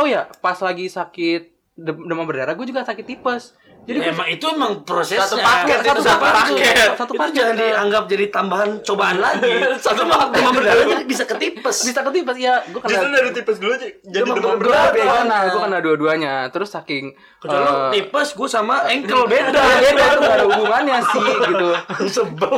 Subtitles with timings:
[0.00, 1.42] oh ya pas lagi sakit
[1.74, 5.24] dem- demam berdarah gue juga sakit tipes jadi Ya, emang itu emang prosesnya.
[5.24, 6.36] Satu paket itu, satu satu paket.
[6.68, 6.88] paket.
[6.94, 7.32] Satu itu paket.
[7.32, 9.52] jangan dianggap jadi tambahan cobaan lagi.
[9.80, 11.76] Satu paket demam berdarah jadi bisa ketipes.
[11.82, 14.92] bisa ke tipes ya gue kena Justru dari tipes dulu aja jadi Demam demam berdarah.
[14.92, 19.48] gue kena gue kena dua-duanya terus saking Kecuali lu eh, tipes, gue sama ankle beda.
[19.48, 21.68] beda beda itu gak ada hubungannya sih gitu
[22.14, 22.54] Sebel.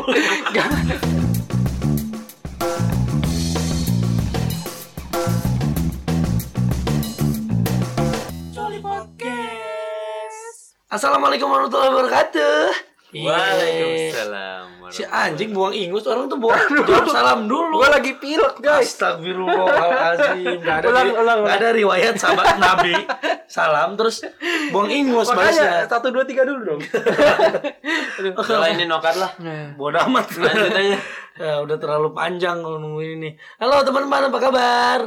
[10.92, 12.60] Assalamualaikum warahmatullahi wabarakatuh.
[13.16, 14.64] Waalaikumsalam.
[14.92, 17.80] Si anjing buang ingus orang tuh buang jawab salam dulu.
[17.80, 22.92] gue lagi pilek guys Astagfirullahaladzim Gak ada, Ulang, nggak ada riwayat sahabat Nabi
[23.48, 24.20] Salam terus
[24.68, 26.80] buang ingus makanya satu dua tiga dulu dong
[28.48, 29.32] Kalau ini nokat lah.
[29.80, 30.98] Bodoh amat Lanjut aja.
[31.40, 33.30] ya, Udah terlalu panjang kalau nungguin ini
[33.60, 34.98] Halo teman-teman apa kabar?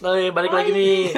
[0.00, 1.12] Oh, balik lagi nih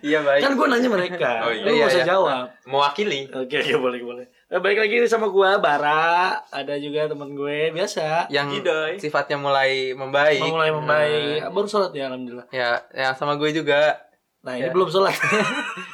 [0.00, 1.62] iya baik Kan gue nanya mereka Oh, iya.
[1.62, 2.08] Lu Iya, gak usah iya.
[2.08, 3.20] jawab Mewakili.
[3.26, 8.28] Oke, oke, boleh, boleh Eh, Balik lagi sama gue, Bara Ada juga teman gue, biasa
[8.28, 8.96] yang Gidoy.
[8.96, 13.96] sifatnya mulai membaik Mau mulai membaik Baru sholat ya, Alhamdulillah ya ya sama gue juga
[14.42, 14.70] Nah, ini Ya.
[14.70, 15.40] belum sholat gue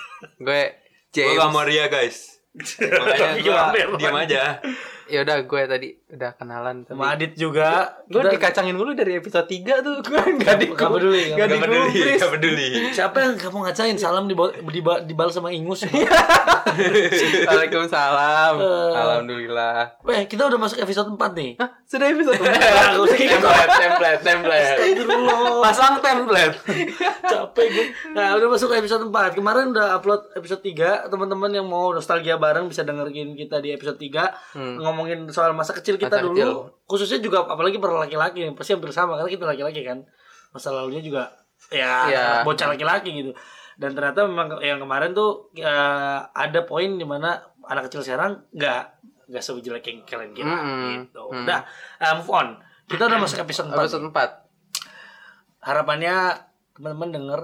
[0.46, 0.62] Gue
[1.08, 2.36] James gak mau ria guys.
[2.58, 3.88] Makanya gue Ber?
[3.96, 4.58] diam aja.
[5.06, 7.68] ya udah gue tadi udah kenalan tapi Sama Adit juga
[8.04, 11.48] gue Kita- dikacangin dulu dari episode 3 tuh gue nggak di Nggak peduli, nggak nggak
[11.52, 12.66] Gak peduli, gak peduli.
[12.90, 13.92] Siapa yang kamu ngacain?
[13.94, 15.84] Salam dibawa, diba, dibal sama Ingus.
[17.44, 18.92] Waalaikumsalam Eh.
[18.94, 21.50] alhamdulillah Weh, kita udah masuk episode 4 nih.
[21.56, 22.56] Hah, sudah episode Nah,
[22.88, 23.36] gak usah gitu.
[23.36, 24.68] template, template, template.
[25.60, 26.54] Pasang template.
[27.30, 27.86] Capek gue.
[28.10, 29.36] Nah, udah masuk episode 4.
[29.36, 31.08] Kemarin udah upload episode 3.
[31.08, 34.56] Teman-teman yang mau nostalgia bareng bisa dengerin kita di episode 3.
[34.80, 36.34] Ngomongin soal masa kecil kita Masa dulu.
[36.34, 36.50] kecil.
[36.86, 38.46] Khususnya juga apalagi para laki-laki.
[38.54, 39.98] Pasti hampir sama karena kita laki-laki kan.
[40.48, 41.28] Masa lalunya juga
[41.68, 42.26] ya Iya.
[42.46, 43.32] bocah laki-laki gitu.
[43.74, 45.74] Dan ternyata memang yang kemarin tuh ya,
[46.24, 48.80] ada poin di mana anak kecil sekarang nggak
[49.28, 50.82] nggak sejelek yang kalian kira Mm-mm.
[51.04, 51.22] gitu.
[51.28, 51.42] Mm.
[51.44, 51.60] Udah,
[52.00, 52.48] uh, move on.
[52.88, 53.76] Kita udah masuk episode 4.
[53.76, 54.16] episode 4
[55.60, 56.14] Harapannya
[56.72, 57.40] teman-teman denger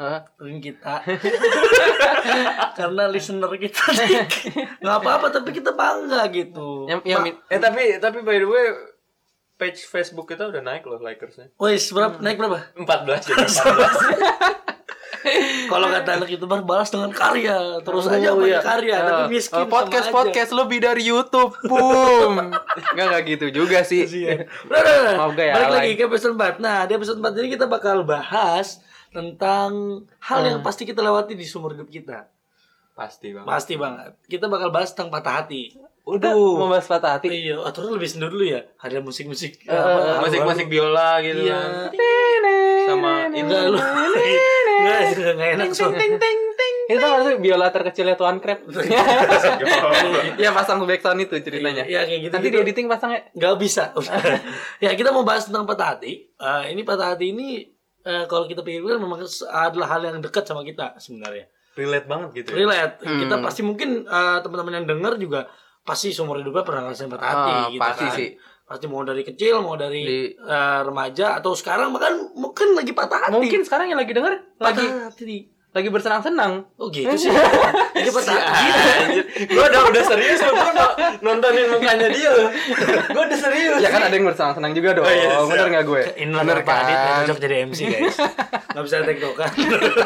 [0.00, 0.94] Dengerin kita
[2.78, 3.84] karena listener kita
[4.80, 6.88] nggak apa-apa tapi kita bangga gitu.
[6.88, 8.66] yang yang Ma- Eh tapi tapi by the way
[9.54, 11.52] page Facebook kita udah naik loh likersnya.
[11.54, 12.72] Wes berapa naik berapa?
[12.74, 14.72] 14 jadi 14.
[15.68, 18.58] Kalau kata anak youtuber balas dengan karya terus Oh, aja iya.
[18.58, 20.16] karya Eh, tapi miskin eh, podcast sama aja.
[20.18, 22.56] podcast lebih dari YouTube boom
[22.90, 24.08] nggak nggak gitu juga sih.
[24.08, 25.14] Udah, udah, udah.
[25.14, 25.76] Maaf, gaya Balik alay.
[25.76, 29.70] lagi ke episode 4 Nah di episode 4 ini kita bakal bahas Tentang
[30.20, 32.30] hal yang pasti kita lewati di seumur hidup kita.
[32.94, 33.42] Pasti bang.
[33.42, 34.12] Pasti banget.
[34.24, 35.74] Kita bakal bahas tentang patah hati.
[36.04, 37.26] Udah mau bahas patah hati.
[37.28, 38.60] Iya, terus lebih sendu dulu ya.
[38.76, 41.58] Ada musik-musik Eh, apa, Musik-musik biola gitu Iya.
[41.58, 41.70] kan.
[42.86, 43.78] Sama Enggak lu.
[43.78, 46.06] Enggak, enggak, enggak enak soalnya.
[46.90, 48.66] itu kan harusnya biola terkecilnya Tuan Crab
[50.42, 51.86] ya pasang backsound itu ceritanya.
[51.86, 53.30] Iya, kayak gitu nanti di editing pasangnya.
[53.30, 53.94] Gak bisa.
[54.84, 56.26] Ya kita mau bahas tentang patah hati.
[56.34, 57.62] Eh, Ini patah hati ini
[58.02, 62.48] eh, Kalau kita pikirkan memang adalah hal yang dekat sama kita sebenarnya Relate banget gitu.
[62.50, 62.56] ya.
[62.58, 62.94] relate.
[63.00, 65.46] Kita pasti mungkin eh, teman-teman yang dengar juga
[65.80, 68.16] pasti seumur hidupnya pernah ngerasain patah hati Ah, gitu pasti kan.
[68.16, 68.28] sih.
[68.62, 73.26] Pasti mau dari kecil, mau dari Di- eh, remaja atau sekarang bahkan mungkin lagi patah
[73.26, 73.32] hati.
[73.32, 75.38] mungkin sekarang yang lagi denger patah lagi hati.
[75.70, 77.30] Lagi bersenang-senang Oh gitu sih.
[78.10, 78.34] Hati.
[79.06, 80.54] Anjir, gue udah udah serius gue
[81.22, 82.50] nontonin mukanya dia loh.
[83.06, 83.78] Gue udah serius.
[83.78, 86.76] ya kan ada yang bersenang-senang juga dong Oh, iya, bener nggak gue Inilah bener Pak
[86.82, 88.18] Adit yang cocok jadi MC guys.
[88.74, 89.50] Gak bisa tektokan.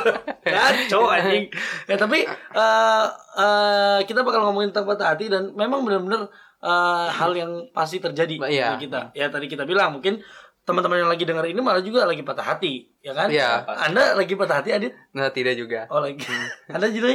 [0.45, 1.45] Kacau anjing.
[1.85, 6.33] Ya tapi eh, eh, kita bakal ngomongin tentang patah hati dan memang benar-benar
[6.65, 8.49] eh, hal yang pasti terjadi di
[8.89, 9.13] kita.
[9.13, 10.25] Ya tadi kita bilang mungkin
[10.65, 13.29] teman-teman yang lagi dengar ini malah juga lagi patah hati, ya kan?
[13.29, 13.69] Iya.
[13.69, 14.93] Anda lagi patah hati, Adit?
[15.13, 16.25] nah tidak juga Oh lagi.
[16.75, 17.13] Anda juga?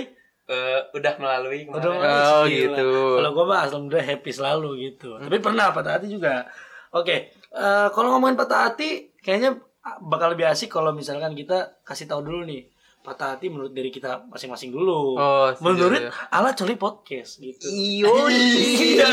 [0.49, 1.97] Eh, udah melalui Udah kemarin.
[1.99, 2.49] mulai Oh, gila.
[2.49, 2.89] gitu.
[3.15, 5.09] Kalau gue mah alhamdulillah happy selalu gitu.
[5.17, 6.45] Tapi pernah patah hati juga.
[6.89, 9.61] Oke, eh, kalau ngomongin patah hati, kayaknya
[9.99, 12.65] bakal lebih asik kalau misalkan kita kasih tahu dulu nih
[12.99, 15.15] patah hati menurut diri kita masing-masing dulu.
[15.15, 17.65] Oh, menurut ala coli podcast gitu.
[17.65, 19.09] iyo Iya.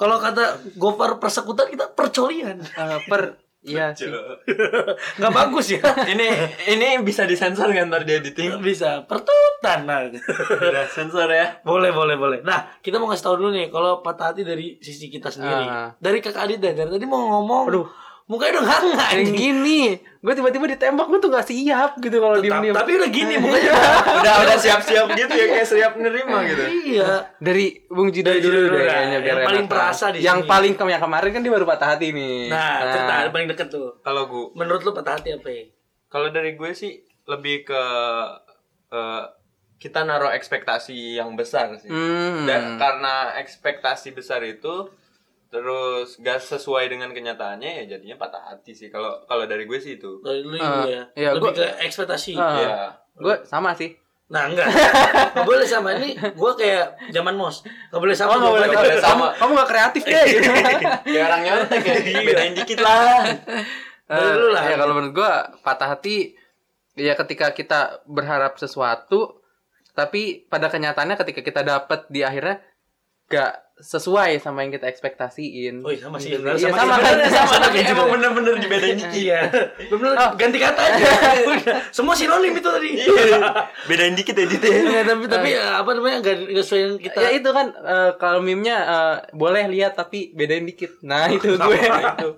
[0.00, 2.56] Kalau kata Gopar persekutan kita percolian.
[2.64, 4.08] Eh, per iya sih
[5.20, 5.84] Nggak bagus ya.
[6.08, 6.32] ini
[6.72, 8.64] ini bisa disensor kan ntar di editing.
[8.64, 10.08] Bisa pertutan nah.
[10.08, 11.60] Udah sensor ya.
[11.60, 12.40] Boleh, boleh, boleh.
[12.40, 15.68] Nah, kita mau ngasih tahu dulu nih, kalau patah hati dari sisi kita sendiri.
[15.68, 15.92] Ah.
[16.00, 17.68] Dari kakak Adit deh, dari tadi mau ngomong.
[17.68, 17.86] Aduh,
[18.30, 19.10] mukanya udah hangat.
[19.18, 23.10] yang gini gue tiba-tiba ditembak gue tuh gak siap gitu kalau diem diem Tapi udah
[23.10, 23.72] gini mukanya.
[24.22, 26.62] Udah udah siap-siap gitu ya kayak siap nerima gitu.
[26.86, 27.26] iya.
[27.42, 30.48] dari Bung Dari dulu deh dulu, kayaknya yang paling perasa di yang sini.
[30.48, 33.88] paling yang kemarin kan dia baru patah hati nih Nah, cerita yang paling deket tuh.
[34.00, 35.64] Kalau gue Menurut lu patah hati apa ya?
[36.06, 37.82] kalau dari gue sih lebih ke
[38.90, 39.24] eh,
[39.80, 41.88] kita naruh ekspektasi yang besar sih.
[41.88, 42.44] Hmm.
[42.44, 44.92] Dan karena ekspektasi besar itu
[45.50, 48.86] terus gak sesuai dengan kenyataannya ya jadinya patah hati sih.
[48.86, 50.22] Kalau kalau dari gue sih itu.
[50.22, 51.02] Dari lu Ah, ya.
[51.12, 52.32] iya, Lebih gua- ke ekspektasi.
[52.34, 52.54] Ah.
[52.56, 52.70] Ya.
[53.12, 53.98] Gue sama sih.
[54.30, 54.70] Nah, enggak.
[54.70, 57.66] Enggak boleh sama ini gua kayak zaman mos.
[57.66, 58.30] Enggak boleh sama.
[58.30, 59.26] Oh, nggak boleh, kamu, boleh sama.
[59.34, 60.22] kamu gak kreatif deh.
[60.30, 60.50] gitu.
[61.04, 61.94] Kayak orang nyontek ya.
[62.22, 63.26] Bedain dikit lah.
[64.08, 64.64] Lu lah.
[64.64, 66.38] Ya kalau menurut gue patah hati
[66.94, 69.42] ya ketika kita berharap sesuatu
[69.90, 72.62] tapi pada kenyataannya ketika kita dapat di akhirnya
[73.30, 75.80] gak sesuai sama yang kita ekspektasiin.
[75.80, 76.36] Oh, iya, sama sih.
[76.36, 77.16] Iya, Sama, sama kan?
[77.32, 77.92] sama kayak gitu.
[77.96, 79.16] Emang bener-bener dibedain dikit.
[79.16, 79.40] Iya.
[79.90, 81.08] Bener ganti kata aja.
[81.96, 83.00] Semua sinonim itu tadi.
[83.88, 84.76] Bedain dikit ya Dit ya.
[84.84, 88.76] Iya, tapi tapi apa namanya enggak sesuai yang kita Ya itu kan eh, kalau meme-nya
[88.84, 91.00] eh, boleh lihat tapi bedain dikit.
[91.00, 91.78] Nah, itu gue.
[92.20, 92.28] itu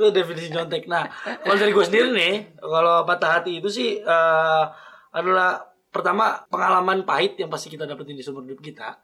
[0.00, 1.04] itu definisi nyontek nah
[1.44, 4.64] kalau dari gue sendiri nih kalau patah hati itu sih eh,
[5.12, 8.96] adalah pertama pengalaman pahit yang pasti kita dapetin di seumur hidup kita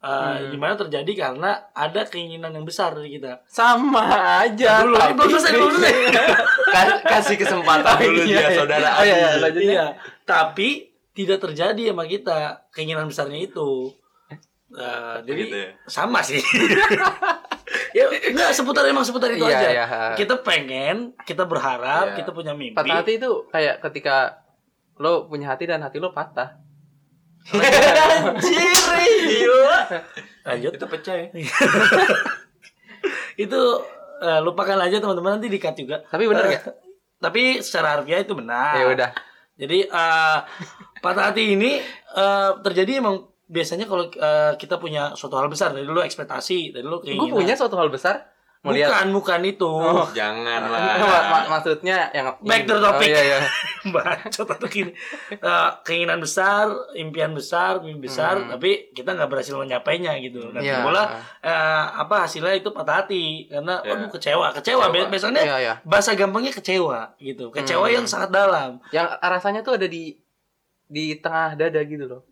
[0.00, 4.00] Eh, di mana terjadi karena ada keinginan yang besar dari kita Sama
[4.40, 4.80] aja.
[4.80, 5.92] dulu ini belum selesai belum selesai
[6.72, 8.48] Kas- kasih kesempatan dulu Iya, dia iya.
[8.54, 9.40] saudara Oh, iya, iya, Adi.
[9.42, 9.60] lanjut.
[9.62, 9.86] iya
[10.24, 10.68] tapi
[11.12, 12.38] tidak terjadi sama kita
[12.70, 13.92] keinginan besarnya itu
[14.70, 15.70] Eh, jadi Gitu ya?
[15.84, 16.40] sama sih
[17.92, 19.86] ya enggak seputar emang seputar itu Iya, aja iya.
[20.16, 22.16] kita pengen kita berharap Iya.
[22.16, 24.40] kita punya mimpi Patah hati itu kayak ketika
[24.96, 26.56] lo punya hati dan hati lo patah.
[27.50, 29.78] Anjir, gila.
[30.42, 31.26] lanjut Itu pecah ya.
[33.38, 33.60] itu
[34.20, 36.64] eh, lupakan aja teman-teman nanti dikat juga Tapi bener Eh, nggak?
[37.18, 39.10] tapi secara harfiah itu benar Ya udah.
[39.54, 40.38] jadi eh,
[40.98, 41.80] patah hati ini
[42.10, 46.80] eh, terjadi emang biasanya kalau eh, kita punya suatu hal besar dari dulu ekspektasi dari
[46.80, 48.29] dulu Gue keinginan punya suatu hal besar.
[48.60, 48.92] Mau lihat.
[48.92, 49.72] bukan bukan itu
[50.12, 50.80] Jangan Ma- lah.
[51.32, 53.08] ma- maksudnya yang Back to the topic.
[53.08, 53.38] Oh, iya, iya.
[53.90, 54.92] bacot atau gini
[55.30, 60.68] Eh, keinginan besar impian besar mimpi besar tapi kita nggak berhasil menyapainya gitu dan Hmm.
[60.68, 60.84] Iya.
[60.84, 61.04] bola
[61.40, 63.96] eh, apa hasilnya itu patah hati karena Iya.
[63.96, 65.08] aduh kecewa kecewa, Kecewa.
[65.08, 65.74] biasanya Iya, iya.
[65.80, 67.94] bahasa gampangnya kecewa gitu kecewa Hmm.
[67.94, 70.20] yang sangat dalam Yang rasanya tuh ada di
[70.84, 72.22] di tengah dada gitu loh.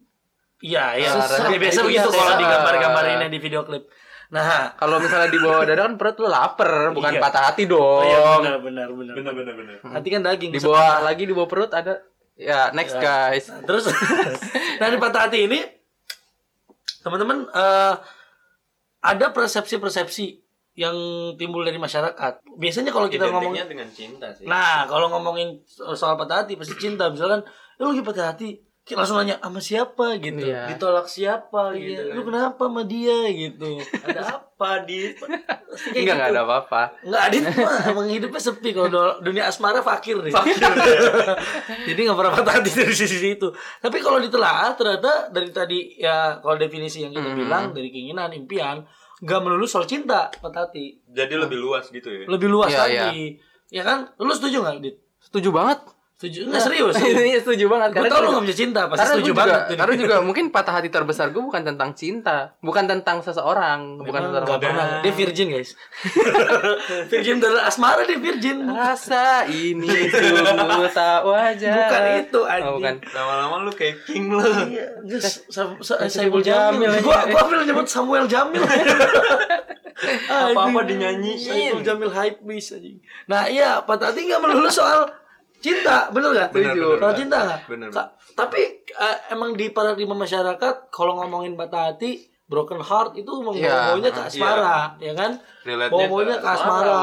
[0.58, 3.88] iya iya biasa Itu begitu kalau digambar-gambarinnya di video klip
[4.28, 7.20] nah Kalau misalnya di bawah dada kan perut lo lapar, bukan Iya.
[7.20, 8.40] patah hati oh, iya dong.
[8.44, 9.76] benar benar benar Bener bener bener.
[9.82, 12.04] hati kan daging di bawah lagi di bawah perut ada
[12.36, 13.00] ya next Ya.
[13.00, 13.48] guys.
[13.48, 13.88] Nah, terus
[14.82, 15.58] dari patah hati ini
[17.00, 17.94] teman-teman eh,
[19.00, 20.44] ada persepsi-persepsi
[20.74, 20.94] yang
[21.34, 22.44] timbul dari masyarakat.
[22.54, 24.46] Biasanya kalau kita ngomong dengan cinta sih.
[24.46, 27.10] Nah, kalau ngomongin soal patah hati pasti cinta.
[27.10, 27.42] Misalkan,
[27.78, 28.62] lu lagi patah hati,
[28.92, 30.40] langsung nanya sama siapa gitu.
[30.40, 30.68] Iya.
[30.68, 32.14] Ditolak siapa Iya, gitu.
[32.14, 33.76] lu kenapa sama dia gitu.
[34.00, 35.12] Ada apa di
[35.68, 36.34] Pasti kayak Enggak enggak gitu.
[36.34, 36.82] ada apa-apa.
[37.02, 38.88] Enggak Adit mah emang hidupnya sepi kalau
[39.18, 40.32] dunia asmara fakir nih.
[41.88, 43.48] Jadi nggak pernah patah hati dari sisi itu.
[43.78, 47.38] Tapi kalau ditelaah ternyata dari tadi ya kalau definisi yang kita Hmm.
[47.38, 48.82] bilang dari keinginan, impian,
[49.18, 50.98] nggak melulu soal cinta patah hati.
[51.06, 52.24] Jadi lebih luas gitu ya.
[52.24, 53.36] Lebih luas Iya, lagi.
[53.68, 54.10] Ya kan?
[54.16, 54.96] Lu setuju nggak, Dit?
[55.20, 55.78] Setuju banget.
[56.18, 56.50] Setuju?
[56.50, 56.94] Enggak serius.
[57.30, 59.54] Iya, setuju banget Gue tau lu gak bisa cinta, pasti karena setuju gua banget.
[59.62, 64.10] juga, karena juga mungkin patah hati terbesar gue bukan tentang cinta, bukan tentang seseorang, bukan
[64.20, 64.86] Memang tentang nggak pernah.
[64.90, 65.02] orang.
[65.06, 65.70] Dia virgin guys.
[67.10, 68.66] virgin dari asmara dia virgin.
[68.66, 71.86] Rasa ini sungguh tak wajar.
[71.86, 72.66] Bukan itu, anjing.
[72.66, 72.94] Oh, bukan.
[73.08, 74.42] Lama-lama lu kayak king lu.
[74.42, 76.90] Iya, Gus, Sa- Sa- Kayak Saiful Saiful Jamil.
[76.98, 78.58] Gua gua hampir nyebut Samuel Jamil.
[80.28, 81.38] Apa-apa dinyanyiin.
[81.38, 82.98] Saiful Jamil hype beast anjing.
[83.26, 85.06] Nah, iya, patah hati enggak melulu soal
[85.58, 86.48] cinta, bener gak?
[86.50, 87.14] Bener, bener, bener.
[87.14, 87.60] cinta nggak?
[87.66, 87.88] Bener.
[87.90, 93.52] Ka- Tapi eh, emang di paradigma masyarakat kalau ngomongin patah hati, broken heart itu emang
[93.52, 94.30] Iya, bawa-bawanya ke iya.
[94.30, 95.30] asmara, ya kan?
[95.66, 97.02] Bawa-bawanya ke ke asmara,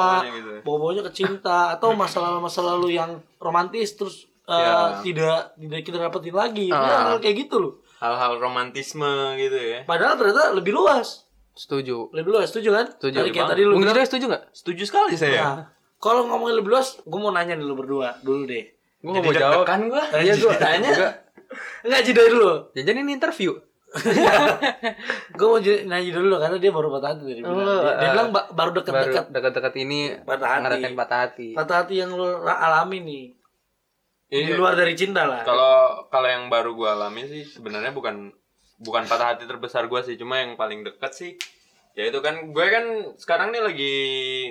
[0.64, 1.08] pokoknya gitu.
[1.08, 5.02] ke cinta atau masa-masa lalu yang romantis terus eh, Iya.
[5.02, 6.68] tidak tidak kita dapetin lagi.
[6.70, 6.82] Ah.
[6.82, 7.74] Nah, hal kayak gitu loh.
[7.96, 9.84] Hal-hal romantisme gitu ya.
[9.84, 11.24] Padahal ternyata lebih luas.
[11.56, 12.12] Setuju.
[12.12, 12.86] Lebih luas, setuju kan?
[12.92, 13.16] Setuju.
[13.16, 13.96] Tadi kayak tadi lu Bung bilang.
[13.96, 14.44] Joy setuju nggak?
[14.52, 15.40] Setuju sekali saya.
[15.40, 15.60] Nah,
[15.98, 18.66] kalau ngomongin lebih luas, gue mau nanya dulu berdua dulu deh.
[19.00, 19.64] Gue Jadi mau jawab.
[19.64, 20.04] deg-degan gua.
[20.16, 20.90] Iya gue Tanya.
[21.82, 22.52] Enggak jeda dulu.
[22.72, 23.52] Jajan ini interview.
[25.38, 27.56] gue mau nanya dulu karena dia baru patah hati tadi bilang.
[27.56, 30.62] Oh, dia, dia eh, bilang ba- baru dekat-dekat dekat-dekat ini Patah hati.
[30.62, 31.48] ngerasain patah hati.
[31.54, 33.26] patah hati yang lu ra- alami nih.
[34.26, 34.58] Di Iya.
[34.58, 35.42] luar dari cinta lah.
[35.42, 35.76] Kalau
[36.10, 38.34] kalau yang baru gua alami sih sebenarnya bukan
[38.78, 41.32] bukan patah hati terbesar gua sih, cuma yang paling dekat sih
[41.96, 42.86] ya itu kan gue kan
[43.16, 43.94] sekarang nih lagi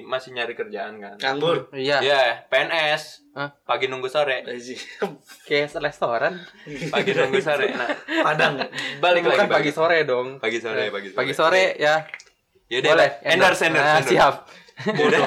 [0.08, 1.14] masih nyari kerjaan kan.
[1.20, 1.68] Nganggur.
[1.76, 2.00] Iya.
[2.00, 3.28] Iya, PNS.
[3.36, 3.52] Hah?
[3.68, 4.48] Pagi nunggu sore.
[5.48, 6.40] Kayak restoran.
[6.88, 7.68] Pagi nunggu sore.
[7.68, 7.88] Nah,
[8.24, 8.64] Padang.
[8.98, 10.40] balik Bukan lagi pagi sore dong.
[10.40, 11.18] Pagi sore, pagi sore.
[11.20, 12.00] Pagi sore ya.
[12.72, 13.20] Ya Boleh.
[13.28, 14.36] endorse, endorse, Nah, siap.
[14.74, 15.20] Ya udah,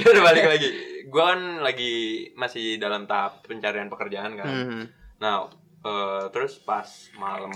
[0.00, 0.68] ya udah balik lagi.
[1.12, 4.48] gue kan lagi masih dalam tahap pencarian pekerjaan kan.
[4.48, 4.84] Hmm.
[5.20, 5.44] Nah,
[5.84, 6.88] eh, terus pas
[7.20, 7.52] malam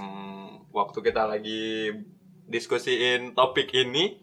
[0.76, 1.88] waktu kita lagi
[2.46, 4.16] diskusiin topik ini,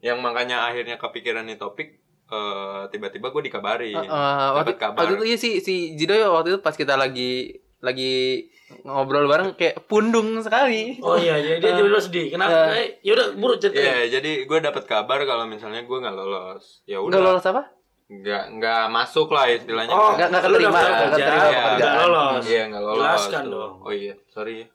[0.00, 4.98] yang makanya akhirnya kepikiran nih topik, eh, tiba-tiba gue dikabari, Eh, waktu, dapat kabar.
[5.00, 8.46] waktu itu iya si si Jido ya waktu itu pas kita lagi lagi
[8.84, 11.00] ngobrol bareng kayak pundung sekali.
[11.00, 12.26] Oh iya, jadi dia tiba-tiba sedih.
[12.30, 12.76] Kenapa?
[12.76, 13.80] Eh, ya udah buru cerita.
[13.80, 16.84] Iya, jadi gue dapat kabar kalau misalnya gue nggak lolos.
[16.84, 17.80] Ya udah, lolos apa?
[18.10, 19.94] nggak nggak masuk lah istilahnya.
[19.94, 21.46] Oh, Nggak- nggak keterima, nggak keterima
[21.78, 22.42] nggak lolos.
[22.42, 22.98] Iya nggak lolos.
[23.00, 23.72] Jelaskan dong.
[23.86, 24.66] Oh iya, sorry.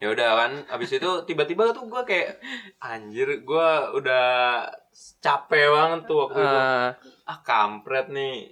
[0.00, 2.40] Ya udah kan, abis itu tiba-tiba tuh gue kayak
[2.80, 4.64] anjir, gue udah
[5.20, 6.56] capek banget tuh waktu itu.
[6.56, 6.88] Eh,
[7.22, 8.48] Ah kampret nih,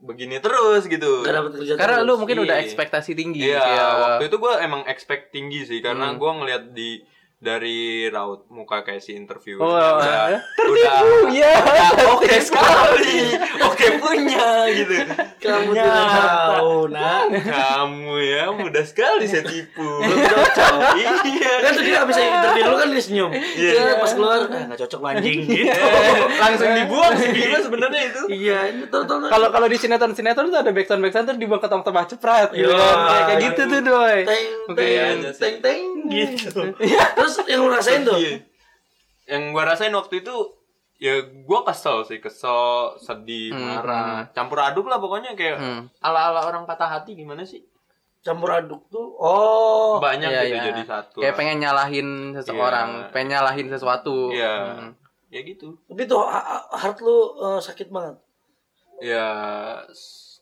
[0.00, 1.20] begini terus gitu.
[1.20, 2.06] Gak dapat kerja karena terus.
[2.08, 2.64] lu mungkin udah Iya.
[2.64, 3.42] ekspektasi tinggi.
[3.44, 6.16] Iya, kayak- waktu itu gue emang expect tinggi sih karena Hmm.
[6.16, 7.02] gue ngeliat di
[7.42, 10.40] dari raut muka kayak si interview Oh, udah eh.
[10.56, 10.94] udah
[11.28, 11.52] Iya.
[11.58, 14.94] udah oke sekali oke punya gitu
[15.38, 17.34] Kamu tidak tahu, nak.
[17.34, 19.82] kamu ya mudah sekali saya tipu
[20.30, 20.94] cocok.
[21.26, 23.30] iya Kan tuh dia abis interview lu kan dia senyum.
[23.30, 23.70] Iya.
[23.74, 25.70] Iya, pas keluar, ah nggak cocok anjing gitu.
[26.34, 29.18] langsung dibuang sih gila sebenarnya itu Iya, ini tuh tuh.
[29.24, 32.48] Kalau kalau di sinetron sinetron tuh ada backsound backsound terus dibuang ke tong tengah ceprat
[32.50, 32.88] gitu Iya.
[33.26, 34.18] Kayak gitu tuh doy.
[34.22, 36.60] teng teng iya teng teng gitu.
[37.16, 38.14] Terus yang lu rasain tuh?
[38.14, 38.38] Iya.
[39.24, 40.34] yang gua rasain waktu itu
[40.98, 42.62] ya gua kesel sih kesel
[42.96, 45.80] sedih Hmm, marah campur aduk lah pokoknya kayak Hmm.
[45.98, 47.62] ala ala orang patah hati gimana sih
[48.22, 49.18] Campur aduk tuh.
[49.18, 49.98] Oh.
[49.98, 50.64] banyak Iya, gitu iya.
[50.70, 51.36] jadi satu Kayak lah.
[51.36, 53.08] pengen nyalahin seseorang, Iya.
[53.10, 54.30] pengen nyalahin sesuatu.
[54.30, 54.54] Iya.
[54.78, 54.90] Hmm.
[55.26, 56.22] ya gitu Tapi tuh
[56.70, 58.16] heart lu eh, sakit banget.
[59.00, 59.26] ya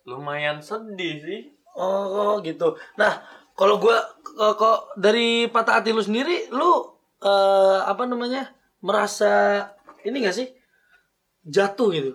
[0.03, 2.75] lumayan sedih sih Oh, gitu.
[2.95, 3.23] Nah,
[3.55, 4.03] kalau gua
[4.53, 6.83] kok dari patah hati lu sendiri, lu
[7.21, 8.51] eh, apa namanya?
[8.81, 9.65] merasa
[10.03, 10.49] ini gak sih?
[11.43, 12.13] Jatuh gitu.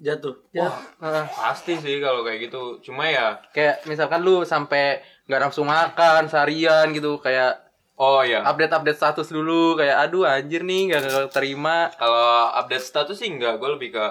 [0.00, 0.32] Jatuh.
[0.56, 1.24] Ya, Wah, heeh.
[1.28, 6.88] pasti sih kalau kayak gitu cuma ya kayak misalkan lu sampai nggak nafsu makan seharian
[6.96, 7.60] gitu, kayak
[8.00, 11.92] oh ya update-update status dulu, kayak aduh anjir nih nggak terima.
[12.00, 14.06] kalau update status sih enggak gue lebih ke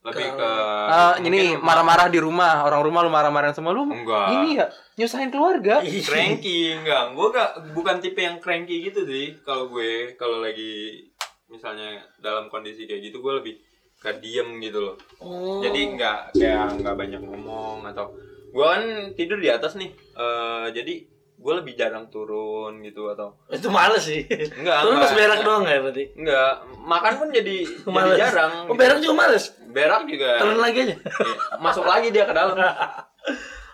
[0.00, 0.50] lebih ke
[0.92, 3.84] Ah, ini mungkin marah-marah di rumah, orang rumah lu marah-marahin semua lu.
[3.84, 4.32] Enggak.
[4.32, 4.66] Ini ya
[4.96, 5.80] nyusahin keluarga.
[5.80, 11.04] cranky enggak gue gak bukan tipe yang cranky gitu sih kalau gue kalau lagi
[11.48, 13.54] misalnya dalam kondisi kayak gitu gue lebih
[14.00, 15.60] ke diem gitu loh Oh.
[15.60, 18.16] jadi nggak kayak nggak banyak ngomong atau
[18.46, 20.94] gue kan tidur di atas nih eh jadi
[21.36, 24.28] gue lebih jarang turun gitu atau itu males sih.
[24.28, 25.04] Enggak, Turun enggak.
[25.06, 26.04] pas berak doang ya berarti.
[26.12, 28.76] enggak makan pun jadi jadi jarang Oh, gitu.
[28.76, 29.44] berak juga males.
[29.66, 30.94] berak juga Turun lagi aja.
[30.96, 32.56] Iya, masuk lagi dia ke dalam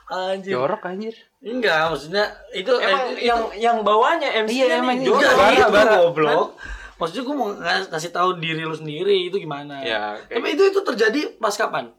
[0.07, 0.55] Anjir.
[0.55, 1.15] Jorok anjir.
[1.41, 5.11] Enggak, maksudnya itu emang eh, yang yang bawahnya MC Iya, nya emang nih iya.
[5.11, 5.39] Enggak jorok.
[5.41, 5.95] bara, gitu bara.
[5.99, 6.49] goblok.
[6.97, 9.81] Maksudnya gue mau ngas- ngasih tahu diri lu sendiri itu gimana.
[9.81, 11.93] Ya, kayak- Tapi itu itu terjadi pas kapan?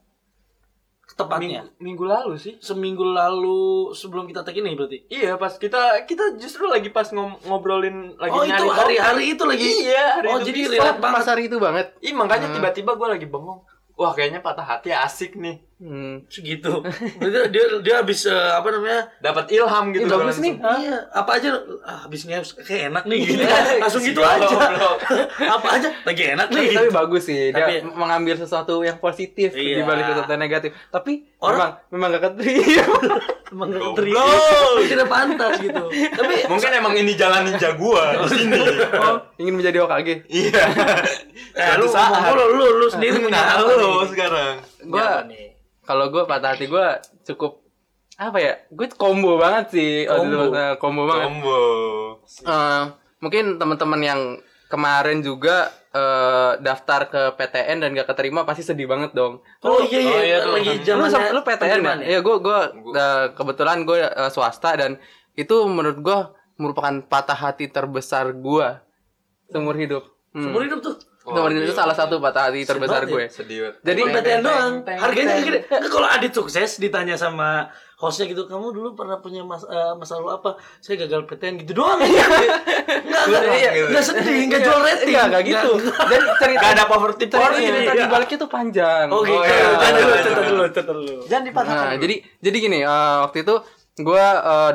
[1.08, 1.66] Tepatnya.
[1.66, 5.08] minggu, minggu lalu sih Seminggu lalu sebelum kita tag ini berarti.
[5.08, 8.78] Iya pas kita kita justru lagi pas ngom- ngobrolin lagi oh, nyari itu topik.
[8.78, 9.66] hari-hari itu lagi.
[9.82, 11.02] Iya hari Oh, itu jadi banget.
[11.02, 11.88] Pas hari itu banget.
[12.02, 13.66] Ih makanya tiba-tiba gue lagi bengong.
[13.96, 15.58] Wah kayaknya patah hati asik nih.
[15.78, 16.26] Hmm.
[16.26, 16.82] Segitu.
[17.22, 19.14] Berarti dia dia habis eh, apa namanya?
[19.22, 20.04] Dapat ilham gitu.
[20.04, 20.58] Ih, bagus nih.
[20.58, 21.50] Iya, apa aja
[21.86, 23.46] ah, habis ngeps kayak enak nih gitu.
[23.46, 24.50] Iya, Langsung gitu goblok.
[24.50, 24.58] aja.
[25.62, 26.68] apa aja lagi enak Tapi, nih.
[26.74, 29.78] tapi bagus sih dia Tapi- mengambil sesuatu yang positif Iya.
[29.78, 30.74] di balik sesuatu yang negatif.
[30.90, 32.84] Tapi Orang- memang memang gak keterima.
[33.48, 33.96] Emang gak Goblok.
[33.96, 34.24] terima.
[34.84, 35.84] Tidak pantas gitu.
[35.88, 38.60] Tapi Mungkin emang ini jalan ninja gua di sini.
[38.98, 40.26] oh, ingin menjadi Hokage.
[40.28, 40.62] Iya.
[41.56, 44.60] eh, lu lu, lu, lu sendiri Nah, apa lu sekarang.
[44.84, 45.57] Gua nih?
[45.88, 46.86] Kalau gue patah hati gue
[47.26, 47.64] cukup
[48.16, 48.54] apa ya?
[48.68, 49.94] Gue combo banget sih.
[50.04, 50.26] Combo.
[50.28, 50.52] itu.
[50.52, 51.26] Nah, combo banget.
[51.26, 51.60] Combo.
[52.44, 52.84] Eh,
[53.20, 54.22] mungkin teman-teman yang
[54.68, 59.40] kemarin juga eh, daftar ke PTN dan gak keterima pasti sedih banget dong.
[59.62, 60.52] Oh iya iya, Oh, iya tuh.
[60.52, 61.94] lagi lu, zaman sam- lu PTN ya?
[62.04, 65.00] Iya, gue gue Gua- kebetulan gue eh, swasta dan
[65.34, 66.18] itu menurut gue
[66.58, 68.68] merupakan patah hati terbesar gue
[69.48, 70.04] seumur hidup.
[70.34, 70.44] Hmm.
[70.44, 70.98] Seumur hidup tuh.
[71.28, 73.28] Hidup itu salah satu patah hati terbesar gue.
[73.28, 73.76] Sedih banget.
[73.84, 74.74] Jadi PTN doang.
[74.88, 75.60] Harganya gede.
[75.68, 77.68] Kalau Adit sukses ditanya sama
[77.98, 80.56] hostnya gitu, kamu dulu pernah punya mas eh, masa lalu apa?
[80.80, 82.00] Saya gagal PTN gitu doang.
[82.00, 82.28] Enggak,
[83.28, 83.72] enggak, Iya.
[83.92, 85.08] enggak sedih, enggak jual rating.
[85.12, 85.72] Enggak, enggak gitu.
[85.84, 88.04] Dan cerita Gak ada poverty porn cerita iya.
[88.06, 89.06] di baliknya tuh panjang.
[89.12, 89.36] Oh gitu.
[89.36, 89.58] Oh, iya.
[89.58, 90.24] Cerita dulu, Iya.
[90.24, 91.16] cerita dulu, cerita dulu.
[91.28, 91.88] Jangan dipatahkan.
[91.92, 93.56] Nah, jadi jadi gini, eh, waktu itu
[93.98, 94.26] gue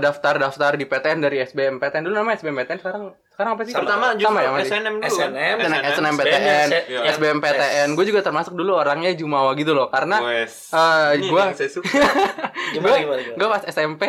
[0.03, 3.03] daftar-daftar di PTN dari SBM PTN dulu namanya SBM PTN sekarang
[3.33, 3.73] sekarang apa sih?
[3.73, 4.71] Pertama sama ya masih?
[4.77, 5.09] SNM dulu.
[5.09, 5.57] SNM.
[5.57, 5.71] kan?
[5.73, 6.69] SNM, SNM PTN.
[7.17, 7.89] SBM PTN.
[7.97, 11.49] Gue juga termasuk dulu orangnya jumawa gitu loh, karena eh, gua-.
[12.73, 13.37] Gimana, gimana, gimana?
[13.37, 14.03] gue pas SMP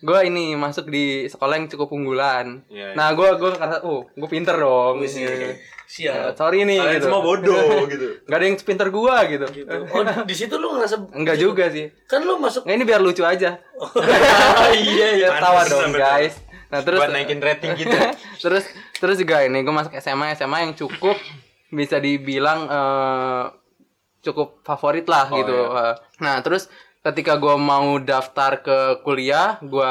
[0.00, 2.64] gue ini masuk di sekolah yang cukup unggulan.
[2.66, 2.96] Iya, iya.
[2.96, 4.96] Nah, gue gue ngerasa, oh, gue pinter dong.
[4.98, 5.22] Wih, sih.
[5.22, 5.54] Iya.
[5.84, 6.14] Siap.
[6.14, 6.78] Eh, sorry nih.
[6.78, 7.06] Kalian gitu.
[7.06, 8.06] semua bodoh gitu.
[8.24, 9.46] Gak ada yang sepinter gue gitu.
[9.50, 9.68] Gitu.
[9.90, 11.90] Oh, di situ lu ngerasa Enggak juga sih.
[12.06, 13.58] kan lu masuk Nggak ini biar lucu aja.
[14.72, 15.28] iya iya.
[15.34, 16.38] Biar tawa dong guys.
[16.70, 17.90] Nah terus Buat naikin rating gitu.
[18.38, 18.64] terus
[18.96, 21.18] terus juga ini gue masuk SMA SMA yang cukup
[21.68, 23.44] bisa dibilang eh,
[24.22, 25.56] cukup favorit lah Oh, gitu.
[25.58, 25.98] iya.
[26.22, 29.90] Nah terus ketika gue mau daftar ke kuliah, gue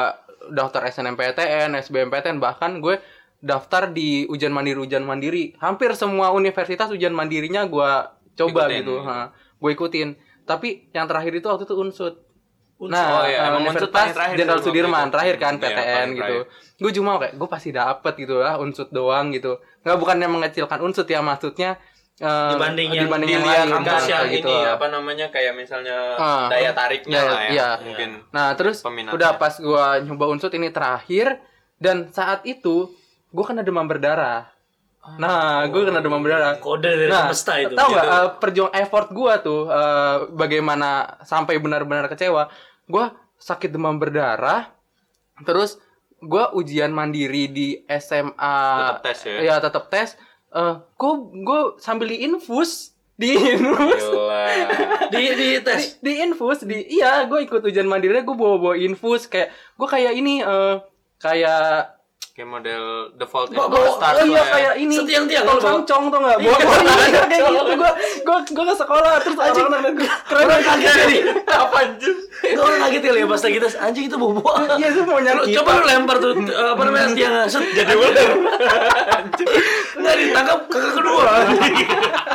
[0.50, 2.98] daftar SNMPTN, SBMPTN bahkan gue
[3.40, 5.56] daftar di ujian mandiri ujian mandiri.
[5.58, 7.90] Hampir semua universitas ujian mandirinya gue
[8.36, 8.76] coba Ikutin.
[8.78, 8.94] gitu.
[9.60, 10.08] gue ikutin.
[10.44, 12.14] Tapi yang terakhir itu waktu itu unsut.
[12.80, 12.96] Unsut.
[12.96, 15.12] Nah, Oh, iya, emang Universitas Jenderal Sudirman itu.
[15.12, 16.36] terakhir kan PTN paling gitu.
[16.80, 19.60] Gue cuma kayak gue pasti dapet gitu lah unsut doang gitu.
[19.84, 21.76] Nggak bukannya mengecilkan unsut ya maksudnya
[22.20, 26.46] eh, Dibanding yang dibanding yang lain kampus kan, yang ini apa namanya kayak misalnya Ah.
[26.46, 27.50] daya tariknya Iya, lah ya.
[27.50, 27.68] iya.
[27.80, 29.16] Mungkin Nah terus Peminatnya.
[29.16, 31.40] udah pas gue nyoba unsut ini terakhir
[31.76, 32.92] dan saat itu
[33.26, 34.52] gue kena demam berdarah.
[35.12, 36.60] Nah, gue kena demam berdarah.
[36.60, 37.72] kode dari Nah, semesta itu.
[37.72, 38.16] tahu nggak Gitu.
[38.18, 40.90] eh, perjuang effort gue tuh eh, bagaimana
[41.22, 42.52] sampai benar-benar kecewa.
[42.84, 44.68] Gue sakit demam berdarah,
[45.40, 45.80] terus
[46.18, 48.60] gue ujian mandiri di SMA.
[48.78, 49.36] Tetap tes ya?
[49.40, 50.20] Iya tetap tes.
[50.50, 51.12] Eh, gue
[51.46, 54.04] gue sambil di infus di infus
[55.14, 56.00] di di tes.
[56.02, 59.86] di, di infus di iya gue ikut ujian mandiri gue bawa bawa infus kayak gue
[59.86, 60.82] kayak ini eh
[61.22, 61.99] kayak
[62.40, 62.84] Kayak model
[63.20, 64.44] default Bawa, bawa- start oh iya ya.
[64.48, 64.94] kayak ini.
[64.96, 65.68] Setiang-tiang tol lu bawa.
[65.76, 66.38] samcong tuh nggak?
[66.40, 67.72] Bawa bawa iya kayak gitu.
[67.76, 67.90] Gue
[68.24, 70.44] gue gue ke sekolah terus orang orang keren.
[70.48, 71.20] Orang kaget nih.
[71.44, 72.16] Apa anjir?
[72.40, 73.74] Itu orang kaget ya pas lagi tes.
[73.76, 74.40] Anjing itu bobo.
[74.80, 78.28] iya itu mau nyari coba lu lempar tuh eh, apa namanya tiang set jadi ular.
[80.00, 81.24] Enggak ditangkap kakak kedua.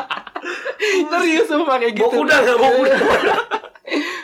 [1.17, 2.13] serius sumpah kayak gitu.
[2.13, 2.95] enggak bawa kuda.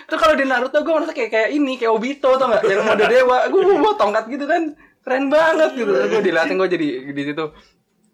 [0.05, 3.01] Terus kalau di Naruto gue merasa kayak kayak ini kayak Obito tau gak yang mode
[3.09, 3.49] dewa.
[3.49, 5.91] Gue bawa tongkat gitu kan keren banget gitu.
[5.91, 7.45] Gue diliatin gue jadi di situ.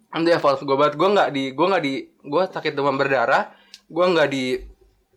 [0.10, 0.94] Nanti evolve gue banget.
[0.96, 3.52] Gue nggak di gue nggak di gue sakit demam berdarah
[3.86, 4.46] gue nggak di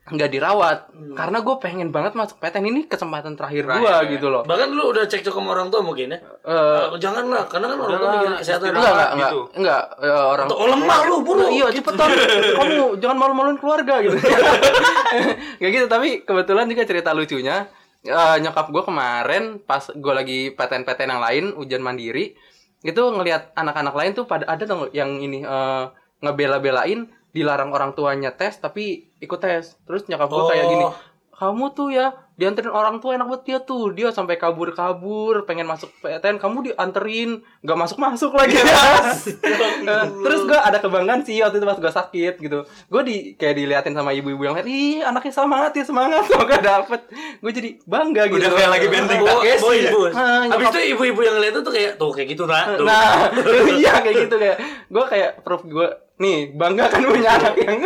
[0.02, 0.78] nggak dirawat.
[1.12, 4.02] Karena gue pengen banget masuk PTN ini kesempatan terakhir gue ya.
[4.08, 4.42] gitu loh.
[4.42, 6.18] Bahkan lu udah cekcok sama orang tua mungkin ya.
[6.18, 8.68] Eh, Eh, janganlah karena kan orang tua mikirin kesehatan.
[8.72, 9.40] enggak enggak enggak gitu.
[9.54, 11.44] enggak eh, orang Oh lemah lu buru.
[11.48, 12.08] iya cepetan.
[12.56, 14.16] Kamu jangan malu-maluin keluarga gitu.
[15.60, 17.56] Kayak gitu tapi kebetulan juga cerita lucunya
[18.04, 22.36] eh, nyokap gue kemarin pas gue lagi PTN-PTN yang lain ujian mandiri
[22.80, 25.84] itu ngelihat anak-anak lain tuh pada ada tuh yang ini eh,
[26.20, 30.94] ngebela-belain dilarang orang tuanya tes tapi ikut tes terus nyokap gue kayak gini Oh.
[31.40, 33.92] kamu tuh ya dianterin orang tua enak banget dia tuh.
[33.92, 37.44] Dia sampai kabur-kabur pengen masuk PTN kamu dianterin.
[37.60, 38.56] Nggak masuk-masuk lagi
[39.80, 42.64] Eh, terus gue ada kebanggaan sih waktu itu pas gue sakit gitu.
[42.88, 46.24] Gue di kayak diliatin sama ibu-ibu yang lain ih anaknya semangat ya semangat.
[46.30, 47.00] Semoga dapet.
[47.44, 48.40] Gue jadi bangga gitu.
[48.40, 49.20] Udah kayak lagi benteng.
[49.20, 49.56] Bawa ya?
[49.60, 50.00] ibu.
[50.08, 52.64] Ah, Habis nyokap- itu ibu-ibu yang lihat itu kayak tuh kayak gitu nah.
[52.72, 52.86] Tuh.
[52.88, 53.28] Nah,
[53.80, 54.56] iya kayak gitu kayak.
[54.88, 55.88] Gue kayak prof gue
[56.20, 57.78] nih bangga kan punya anak yang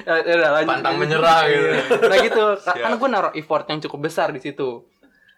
[0.00, 0.70] ya, ya udah, lanjut.
[0.70, 1.66] Pantang menyerah gitu.
[2.00, 4.86] Nah gitu, karena gue naruh effort yang cukup besar di situ.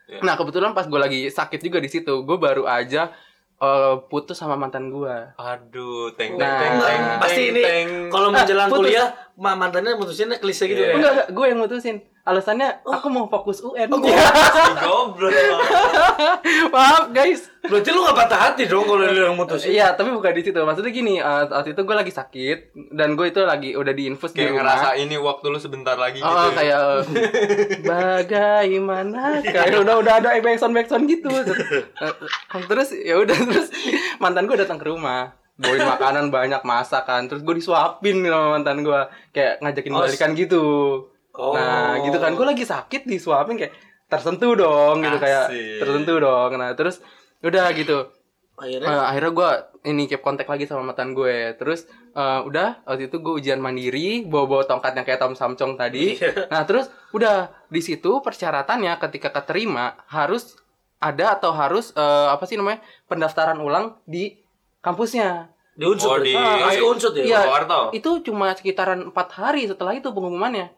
[0.05, 0.21] Iya.
[0.21, 3.09] Nah kebetulan pas gue lagi sakit juga di situ, gue baru aja
[3.57, 5.17] eh, putus sama mantan gue.
[5.35, 7.03] Aduh, teng Nah, teng teng teng.
[7.19, 7.89] Pasti ini teng.
[8.11, 8.85] kalau menjelang putus.
[8.85, 10.89] kuliah ma- mantannya mutusinnya klise gitu Iya.
[10.89, 10.95] ya.
[10.95, 11.97] Enggak, enggak, gue yang mutusin.
[12.23, 13.91] Alasannya aku mau fokus UN.
[14.87, 15.35] goblok.
[16.71, 17.51] Maaf guys.
[17.61, 19.75] Berarti lu gak patah hati dong kalau lu yang mutusin.
[19.75, 20.55] Iya, tapi bukan di situ.
[20.55, 22.59] Maksudnya gini, eh, waktu itu gue lagi sakit
[22.91, 24.59] dan gue itu lagi udah diinfus di Kayak rumah.
[24.63, 26.27] ngerasa ini waktu lu sebentar lagi gitu.
[26.29, 26.55] Oh, ya.
[26.55, 26.83] kayak
[27.91, 31.31] bagaimana kayak udah udah ada backsound backsound gitu
[32.71, 33.69] terus ya udah terus
[34.19, 38.83] mantan gue datang ke rumah bawain makanan banyak masak kan terus gue disuapin sama mantan
[38.83, 40.65] gue kayak ngajakin Oh, balikan gitu
[41.33, 41.53] Oh.
[41.53, 43.73] nah gitu kan gue lagi sakit disuapin kayak
[44.05, 45.81] tersentuh dong gitu kayak Asik.
[45.81, 47.01] tersentuh dong nah terus
[47.41, 48.09] udah gitu
[48.53, 49.51] Akhirnya Eh, akhirnya gue
[49.87, 54.23] ini keep kontak lagi sama mantan gue terus eh, udah waktu itu gue ujian mandiri
[54.23, 59.33] bawa bawa tongkat yang kayak Tom Samcong tadi nah terus udah di situ persyaratannya ketika
[59.33, 60.61] keterima harus
[60.99, 64.37] ada atau harus eh, apa sih namanya pendaftaran ulang di
[64.81, 66.05] kampusnya di unsut.
[66.07, 66.23] Oh, ya?
[66.23, 67.25] di- Ah, unsut ya.
[67.25, 67.39] Iya.
[67.41, 67.81] Purwokerto.
[67.97, 70.69] itu cuma sekitaran empat hari setelah itu pengumumannya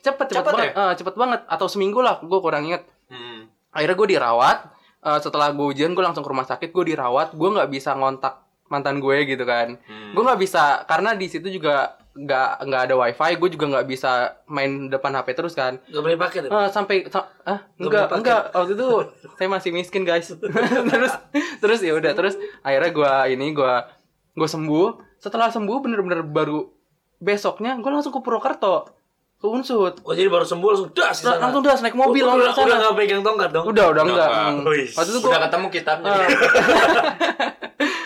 [0.00, 1.40] cepet cepet, Cepet banget Eh, cepet banget.
[1.46, 2.84] Atau seminggu lah gue kurang inget.
[3.06, 3.50] Hmm.
[3.70, 4.58] akhirnya gue dirawat.
[5.00, 7.32] Eh, setelah gue ujian gue langsung ke rumah sakit gue dirawat.
[7.32, 9.78] Gue nggak bisa ngontak mantan gue gitu kan.
[9.82, 10.10] Hmm.
[10.10, 14.10] gue nggak bisa karena di situ juga nggak nggak ada wifi gue juga nggak bisa
[14.46, 15.78] main depan hp terus kan.
[15.84, 16.50] Gak boleh pakai tuh.
[16.50, 18.88] Eh, sampai sa- ah Nggak enggak enggak waktu itu
[19.34, 20.26] saya masih miskin guys.
[20.90, 21.12] Terus
[21.60, 23.74] terus ya udah terus akhirnya gue ini gue
[24.32, 25.18] gue sembuh.
[25.18, 26.66] Setelah sembuh bener-bener baru
[27.18, 28.88] besoknya gue langsung ke Purwokerto
[29.40, 29.94] ke Unsut.
[30.00, 31.40] Oh jadi baru sembuh langsung das sana.
[31.40, 33.64] Langsung das naik mobil udah, langsung ke udah nggak pegang tongkat dong.
[33.66, 34.30] Udah, udah Udah enggak.
[34.30, 34.68] Hmm.
[34.68, 34.88] Wih.
[34.92, 36.10] Waktu itu gua Udah ketemu kitabnya.
[36.10, 36.28] Ah.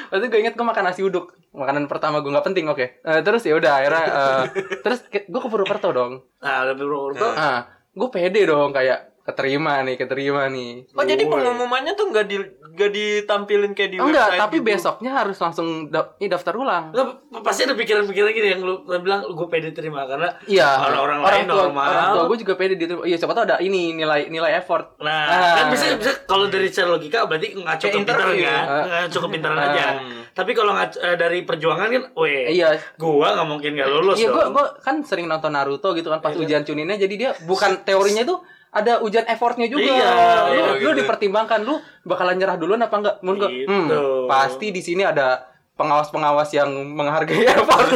[0.06, 3.20] Waktu itu gue inget gue makan nasi uduk Makanan pertama gue nggak penting oke Eh,
[3.20, 4.42] Terus ya udah akhirnya eh,
[4.78, 7.26] Terus gue ke Purwokerto dong Nah, udah Purwokerto.
[7.28, 12.36] ah Gue pede dong kayak Keterima nih keterima nih Oh jadi pengumumannya tuh nggak di
[12.74, 14.66] nggak ditampilin kayak di Enggak website tapi gitu.
[14.66, 17.06] besoknya harus langsung da ini daftar ulang Nggak,
[17.40, 21.44] pasti ada pikiran-pikiran gini yang lu, lu bilang gue pede terima karena Iya orang-orang lain
[21.46, 21.86] tua, normal.
[21.86, 25.24] Orang tua gue juga pede diterima Iya siapa tau ada ini nilai nilai effort Nah,
[25.24, 25.54] Ah.
[25.56, 28.84] kan bisa bisa kalau dari secara logika berarti nggak cukup pintar kan, Ah.
[28.84, 29.66] nggak cukup pintaran Ah.
[29.70, 29.86] aja.
[30.34, 34.28] Tapi kalau nggak eh, dari perjuangan kan, weh, Iya gua nggak mungkin nggak lulus Iya,
[34.34, 36.42] gue kan sering nonton Naruto gitu kan pas Iya.
[36.42, 38.36] ujian Chuninnya jadi dia bukan teorinya itu
[38.74, 39.86] ada ujian effortnya juga.
[39.86, 40.10] Iya,
[40.44, 40.98] lu, iya, lu gitu.
[41.00, 43.16] dipertimbangkan lu bakalan nyerah duluan apa enggak?
[43.20, 43.70] Gua, Gitu.
[43.70, 47.86] hmm, pasti di sini ada pengawas-pengawas yang menghargai effort.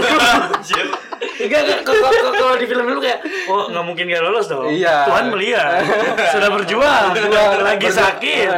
[1.39, 1.83] Enggak.
[1.83, 4.67] Kalau- di film dulu kayak, oh nggak mungkin nggak lolos dong.
[4.67, 5.07] Iya.
[5.07, 5.83] Tuhan melihat,
[6.35, 7.51] sudah berjuang, Berjuang.
[7.61, 7.95] lagi Berjuang.
[7.97, 8.49] sakit,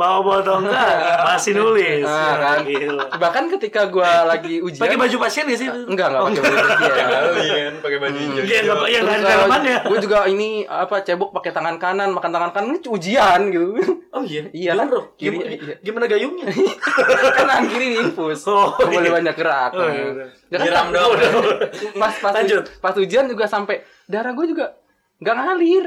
[0.00, 2.02] bawa-bawa tongkat, masih nulis.
[2.02, 2.58] Ah, kan.
[2.64, 3.04] Gila.
[3.12, 5.68] Bahkan ketika gua lagi ujian Pakai baju pasien nggak sih?
[5.68, 6.96] enggak enggak pakai baju ujian.
[6.96, 8.42] Kali kan pakai baju hijau.
[8.42, 9.76] Iya, nggak yang nggak ada dalamannya.
[9.84, 13.66] gue juga ini apa cebok pakai tangan kanan, makan tangan kanan ini ujian gitu.
[14.10, 14.86] Oh iya, Iya kan?
[14.88, 15.00] Bro.
[15.14, 15.74] Kiri- Gimana, iya.
[15.78, 16.46] gimana gayungnya?
[17.36, 18.42] kan tangan kiri diinfus.
[18.44, 19.14] Oh, Nggak boleh iya.
[19.14, 19.70] banyak gerak.
[19.72, 20.04] Oh, iya.
[20.48, 21.12] Ya kan, tak- doang.
[21.94, 22.64] pas pas Lanjut.
[22.80, 24.74] pas ujian juga sampai darah gue juga
[25.18, 25.84] nggak ngalir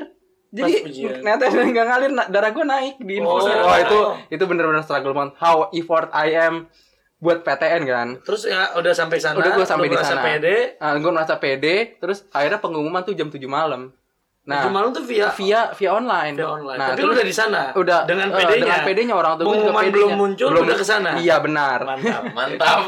[0.53, 0.85] jadi
[1.19, 3.65] netes nggak ngalir darah gue naik di infus Oh.
[3.65, 6.69] oh, itu itu bener-bener struggle banget how effort I am
[7.17, 9.35] buat PTN kan Terus ya udah sampai sana.
[9.35, 10.75] udah gue sampai di sana Pede.
[10.77, 13.89] Ah, gue merasa pede terus akhirnya pengumuman tuh jam 7 malam
[14.43, 16.75] Nah, nah malam tuh via via via online via online.
[16.75, 17.71] nah Tapi lu udah di sana.
[17.73, 18.59] udah dengan eh, PD-nya.
[18.59, 21.09] dengan PD-nya orang tua gue juga Pengumuman PD-nya belum muncul, udah ke sana.
[21.17, 22.23] iya benar Mantap.
[22.37, 22.79] Mantap.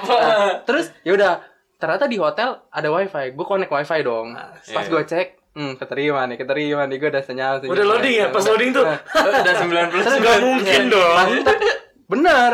[0.68, 1.34] terus ya udah
[1.76, 4.92] ternyata di hotel ada wifi gue connect wifi dong Ah, pas iya.
[4.92, 7.72] gue cek hmm keterima nih keterima nih gue udah senyal senyum.
[7.72, 8.84] Udah loading ya, pas loading tuh.
[8.84, 11.16] Udah 90 Terus Nggak mungkin dong.
[12.06, 12.52] bener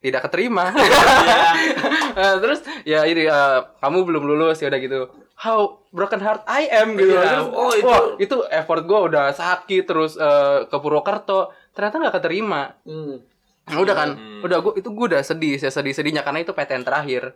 [0.00, 0.68] tidak keterima
[2.14, 5.00] Eh, terus ya ini eh, kamu belum lulus ya udah gitu
[5.36, 5.60] how
[5.90, 9.82] broken heart I am gitu Iya, terus oh, itu- wah, itu effort gue udah sakit
[9.82, 13.20] terus eh, ke Purwokerto ternyata nggak keterima Hmm.
[13.64, 14.40] Nah, udah kan Hmm.
[14.42, 17.32] udah gue itu gue udah sedih saya sedih sedihnya karena itu PTN terakhir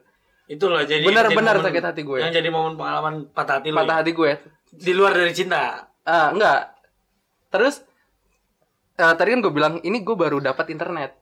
[0.47, 2.19] Itulah jadi Benar-benar jadi momen- sakit hati gue.
[2.19, 4.01] Yang jadi momen pengalaman patah hati patah ya?
[4.01, 4.31] hati gue
[4.71, 5.89] Di luar dari cinta.
[6.03, 6.77] Ah, enggak.
[7.49, 7.81] Terus
[8.95, 11.17] eh, tadi kan gue bilang ini gue baru dapat internet.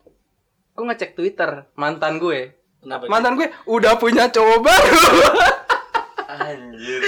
[0.73, 2.53] Gue ngecek Twitter mantan gue.
[2.83, 3.09] Kenapa?
[3.09, 5.03] Mantan gue udah punya cowok baru.
[6.27, 7.01] Anjir.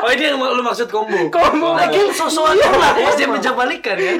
[0.00, 1.28] Oh ini yang lu maksud combo.
[1.28, 1.76] Combo.
[1.76, 2.70] Lagi sosokan Iya.
[2.72, 4.12] lah, dia menjabalikan ya.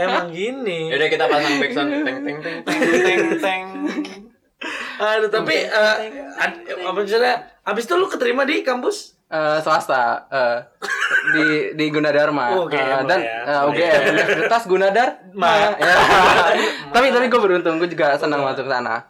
[0.00, 0.88] Emang gini.
[0.88, 3.64] Yaudah kita pasang backsound teng teng teng teng teng teng.
[4.98, 5.96] Aduh, tapi eh,
[6.82, 9.17] apa misalnya habis itu lu keterima di kampus?
[9.28, 10.56] Eh, swasta eh,
[11.30, 13.38] di di Gunadarma Oh, UGM Eh, dan ya.
[13.44, 15.76] eh, UGM Universitas Gunadar Ma.
[15.76, 15.94] Ya.
[16.96, 19.04] tapi tapi gue beruntung gue juga senang masuk ke sana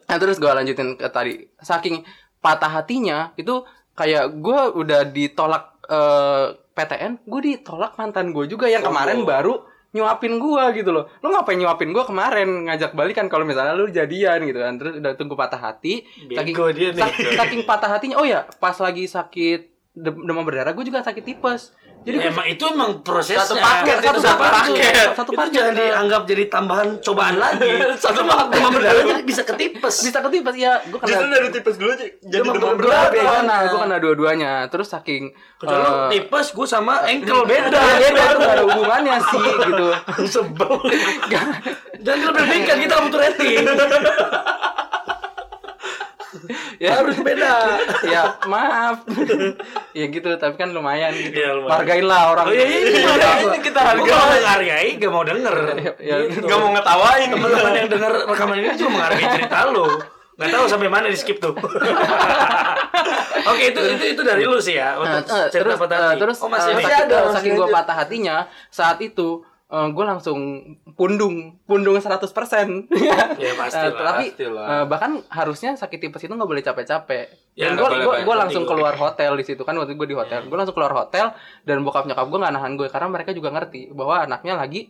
[0.00, 2.00] Nah terus gue lanjutin ke tadi Saking
[2.38, 8.88] patah hatinya Itu kayak gue udah ditolak eh, PTN Gue ditolak mantan gue juga Yang
[8.88, 9.26] kemarin Oh.
[9.26, 9.54] baru
[9.90, 11.08] nyuapin gue gitu loh.
[11.18, 12.48] Lo ngapain nyuapin gue kemarin?
[12.64, 14.74] Ngajak balikan kalau misalnya lu jadian gitu kan.
[14.74, 16.04] Terus udah tunggu patah hati.
[16.28, 17.00] Bego dia nih.
[17.00, 18.16] sak- Saking patah hatinya.
[18.16, 19.60] Oh ya pas lagi sakit
[19.94, 21.72] dem- demam berdarah Gue juga sakit tipes
[22.08, 23.44] Jadi emang itu emang prosesnya.
[23.44, 24.56] Satu paket, Satu itu satu paket.
[24.56, 25.08] paket.
[25.12, 25.52] Satu itu paket.
[25.52, 27.68] jangan dianggap jadi tambahan cobaan lagi.
[28.00, 29.94] Satu paket demam berdarah jadi bisa ketipes.
[30.00, 33.10] bisa ketipes ya Gue Justru kena dari tipes dulu jadi Demam demam berdarah.
[33.10, 37.68] Gue kena, gue kena dua-duanya Terus saking Kecuali eh, tipes, gue sama ankle beda.
[37.68, 39.86] Beda, beda itu gak ada hubungannya sih gitu.
[40.24, 40.72] Sebel.
[41.34, 41.58] Jangan
[41.98, 43.56] dilebih-lebihkan kita butuh rating.
[46.82, 47.52] Ya Harus beda.
[48.14, 49.02] ya maaf.
[49.98, 51.34] ya gitu, tapi kan lumayan gitu.
[51.34, 51.74] Iya, lumayan.
[51.74, 52.46] Hargain lah orang.
[52.46, 53.30] Oh iya iya iya.
[53.42, 54.06] Ini kita Gua hargai.
[54.06, 55.56] kalau menghargai gak mau denger.
[55.98, 56.44] Ya, Gitu.
[56.44, 57.28] Gak mau ngetawain.
[57.28, 59.86] Teman-teman yang denger rekaman ini juga menghargai cerita lu.
[60.38, 61.50] Gak tahu sampai mana di skip tuh.
[63.48, 66.04] Oke itu itu itu dari lu sih ya Nah, untuk eh, cerita terus, patah eh,
[66.04, 66.20] hati.
[66.20, 66.78] terus oh masih eh, ada.
[66.78, 68.36] masih saking, ada, masih saking gue patah hatinya
[68.68, 69.28] saat itu
[69.68, 70.38] gue langsung
[70.94, 72.88] pundung pundung 100%
[73.36, 74.64] Ya, pastilah, Eh, tapi pastilah.
[74.66, 77.52] eh, bahkan harusnya sakit tipes itu nggak boleh capek-capek.
[77.52, 79.60] Ya, dan gue gue gue langsung keluar hotel di situ.
[79.60, 80.42] Kan waktu gue di hotel.
[80.42, 83.92] Gue langsung keluar hotel dan bokap nyokap gue nggak nahan gue karena mereka juga ngerti
[83.92, 84.88] bahwa anaknya lagi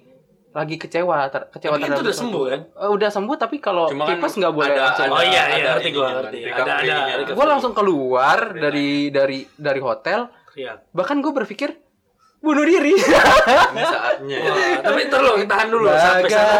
[0.49, 2.23] lagi kecewa ter- kecewa Tapi itu terhadap udah sesuatu.
[2.25, 2.61] sembuh kan?
[2.79, 5.09] Eh, udah sembuh tapi kalau Cuma kan tipes nggak boleh ada- langsung.
[5.09, 6.39] Oh iya, iya, ada ngerti gua, ininya, ngerti.
[6.47, 6.75] Ada-
[7.19, 10.21] ada gue langsung keluar dari dari dari hotel.
[10.51, 10.83] Iya.
[10.91, 11.71] bahkan gue berpikir
[12.39, 12.95] bunuh diri.
[12.95, 14.39] Ini saatnya.
[14.41, 16.55] Wah, tapi ntar lu tahan dulu sampai sana?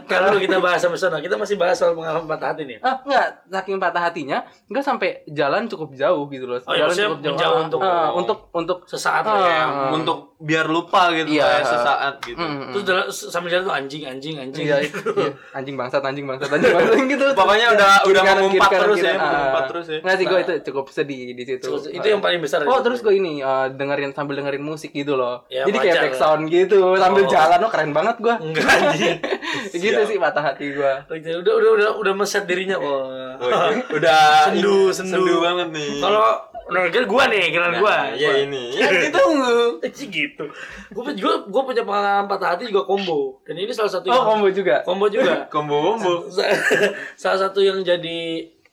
[0.00, 1.16] Ntar dulu kita bahas sampai sana.
[1.18, 2.78] Kita masih bahas soal pengalaman patah hati nih.
[2.80, 6.58] Ah, enggak, saking patah hatinya, enggak sampai jalan cukup jauh gitu loh.
[6.60, 9.30] Oh, iya, jalan maksudnya menjauh Ah, untuk- ah, untuk untuk Sesaat Ah.
[9.30, 9.54] lah ya.
[9.60, 11.44] Yang untuk biar lupa gitu Iya.
[11.44, 12.40] kayak sesaat gitu.
[12.40, 14.64] Mm, Terus jalan- sambil jalan tuh anjing anjing anjing.
[14.64, 15.30] Iya, iya.
[15.52, 17.26] anjing bangsat, anjing bangsat, anjing bangsat gitu.
[17.30, 19.28] Pokoknya udah Kiri udah kanan, mengumpat kiri kanan, terus kiri ya, kanan.
[19.30, 19.68] mengumpat Ah.
[19.68, 19.98] terus ya.
[20.00, 21.60] Nggak sih, gue itu cukup sedih di situ.
[21.62, 22.64] Terus itu yang paling besar.
[22.64, 25.44] Oh terus gue ini eh, dengerin sambil dengerin musik gitu loh.
[25.46, 26.20] Ya, Jadi kayak wajar back lah.
[26.22, 27.28] sound gitu sambil Oh.
[27.28, 28.34] jalan, oh keren banget gue.
[28.40, 29.16] enggak anjing.
[29.84, 30.92] gitu sih patah hati gue.
[31.06, 32.76] udah udah udah udah meset dirinya.
[32.76, 33.36] Wah.
[33.36, 33.84] Oh, iya.
[33.90, 35.36] Udah Sendu, sendu.
[35.38, 36.00] banget nih.
[36.00, 37.96] Kalau gue gua nih, kira Nah, gua.
[38.14, 38.42] ya Gua.
[38.46, 38.64] ini.
[39.10, 39.82] Ditunggu.
[39.82, 40.44] Eh, gitu.
[40.90, 43.42] Gue juga gue punya pengalaman patah hati juga combo.
[43.42, 44.76] Dan ini salah satu Oh yang- combo juga.
[44.86, 45.44] combo juga.
[45.54, 46.30] Combo-combo.
[47.22, 48.18] salah satu yang jadi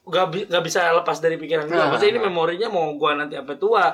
[0.05, 1.73] gak, gak bisa lepas dari pikiran gue.
[1.73, 1.89] Nah.
[1.89, 3.85] Maksudnya ini memorinya mau gue nanti sampai tua.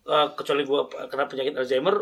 [0.00, 1.96] Eh, kecuali gue kena penyakit Alzheimer.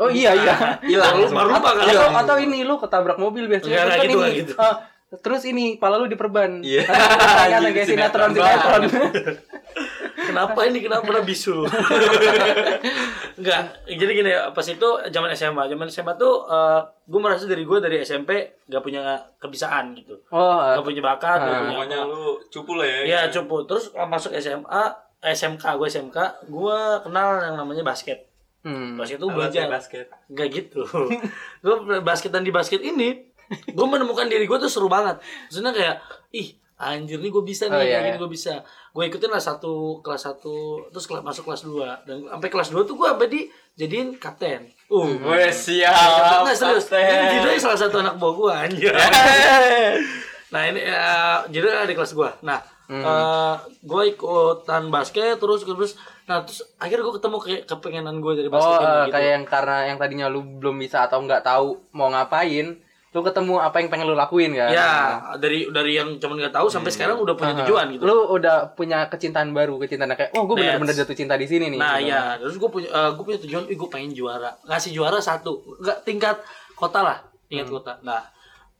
[0.00, 0.80] Oh iya iya.
[0.80, 1.28] Hilang.
[1.28, 1.84] Baru, baru lupa kan?
[1.84, 3.84] Atau, atau ini lu ketabrak mobil biasanya.
[3.84, 4.52] Enggak, kan gitu, ini, gitu.
[4.56, 4.74] ah,
[5.20, 6.64] terus ini pala lu diperban.
[6.64, 6.88] Iya.
[6.88, 9.36] Gitu, kayak sinetron sinetron sinetron.
[10.30, 11.66] Kenapa ini kenapa pernah bisu?
[13.38, 13.62] Enggak.
[13.86, 16.46] Jadi gini pas itu zaman SMA, zaman SMA tuh
[17.02, 18.30] gue merasa dari gue dari SMP
[18.64, 19.02] gak punya
[19.36, 20.22] kebiasaan gitu.
[20.30, 21.58] Oh, Gak punya bakat, gak Ah.
[21.60, 22.98] punya Pokoknya lu cupu lah ya.
[23.02, 23.64] Iya cupu.
[23.64, 24.82] Terus uh, masuk SMA,
[25.20, 26.16] SMK gue SMK,
[26.46, 28.28] gue kenal yang namanya basket.
[28.60, 28.94] hmm.
[28.94, 29.66] Basket itu Alatnya belajar.
[29.68, 30.06] basket.
[30.28, 30.82] Gak gitu.
[31.60, 33.24] gue basket dan di basket ini,
[33.66, 35.16] gue menemukan diri gue tuh seru banget.
[35.48, 35.96] Maksudnya kayak,
[36.30, 38.16] ih anjir nih gue bisa nih, Oh, iya, kayak iya.
[38.16, 38.52] gue bisa.
[38.90, 40.56] Gue ikutin lah satu kelas satu,
[40.88, 43.40] terus kelas masuk kelas 2 dan sampai kelas 2 tuh gue sampai di
[43.74, 44.64] jadiin kapten.
[44.88, 45.92] Uh, Wes siap.
[46.42, 46.88] Nggak serius.
[46.88, 48.92] Ini Jidoy salah satu anak buah gue anjir.
[50.52, 52.30] nah ini uh, Jidoy ada di kelas gue.
[52.42, 53.54] Nah, Hmm.
[53.86, 55.94] gue ikutan basket terus terus.
[56.26, 59.12] Nah terus akhirnya gue ketemu kayak kepengenan gue dari Oh, basket ini eh, gitu.
[59.14, 63.58] kayak yang karena yang tadinya lu belum bisa atau nggak tahu mau ngapain, lu ketemu
[63.58, 64.70] apa yang pengen lu lakuin kan?
[64.70, 64.90] Ya
[65.34, 68.06] dari dari yang cuman nggak tahu sampai sekarang udah punya tujuan gitu.
[68.06, 71.80] Lu udah punya kecintaan baru, kecintaan kayak, oh gue bener-bener jatuh cinta di sini nih.
[71.82, 72.06] Nah gitu.
[72.08, 76.38] ya terus gue punya gue punya tujuan, gue pengen juara, ngasih juara satu, nggak tingkat
[76.72, 77.76] kota lah, tingkat Hmm.
[77.76, 77.92] kota.
[78.00, 78.22] Nah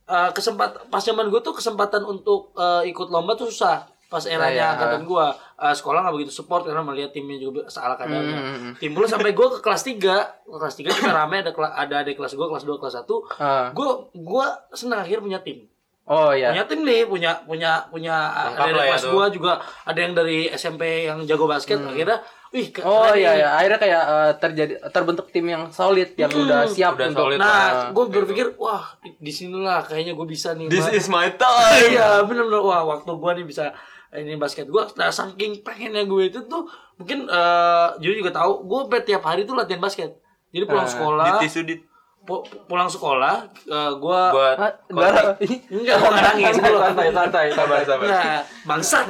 [0.06, 4.54] eh, kesempat pas zaman gue tuh kesempatan untuk eh, ikut lomba tuh susah pas eranya
[4.54, 4.72] Iya.
[4.74, 5.26] angkatan gue
[5.60, 8.72] Eh, sekolah nggak begitu support karena melihat timnya juga salah kadarnya Hmm, hmm, hmm.
[8.76, 10.00] timbul sampai gue ke kelas 3
[10.42, 13.04] kelas 3 kita rame ada kela- ada adik kelas gue kelas 2 kelas 1
[13.36, 13.68] Ah.
[13.70, 15.68] gue gue senang akhirnya punya tim
[16.06, 16.48] Oh iya.
[16.48, 18.16] punya tim nih punya punya punya
[18.48, 19.12] Lengkap ada lah dari ya kelas tuh.
[19.12, 19.52] gua juga
[19.84, 22.18] ada yang dari SMP yang jago basket akhirnya
[22.50, 23.38] wih ke- Oh iya nih.
[23.38, 27.38] ya, akhirnya kayak eh, terjadi terbentuk tim yang solid yang udah siap Udah untuk solid.
[27.38, 27.72] nah Ah.
[27.90, 30.96] gue berpikir wah di sinilah kayaknya gue bisa nih This Mbak.
[30.96, 31.84] is my time.
[31.86, 33.70] iya bener-bener wah waktu gua nih bisa
[34.12, 39.00] ini basket gua nah saking pengennya gue itu tuh mungkin eh Juni juga tahu gue
[39.00, 40.18] tiap hari tuh latihan basket
[40.48, 41.74] jadi pulang Ah, sekolah Di tisu di
[42.20, 44.56] pu- pulang sekolah eh, gua buat
[44.90, 45.38] darah.
[45.40, 48.04] enggak gua nggak nangis gua santai santai sabar sabar.
[48.04, 49.04] Nah, bangsat.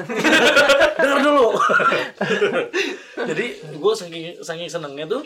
[1.00, 1.48] Dengar dulu.
[3.24, 5.22] Jadi gue saking saking senengnya tuh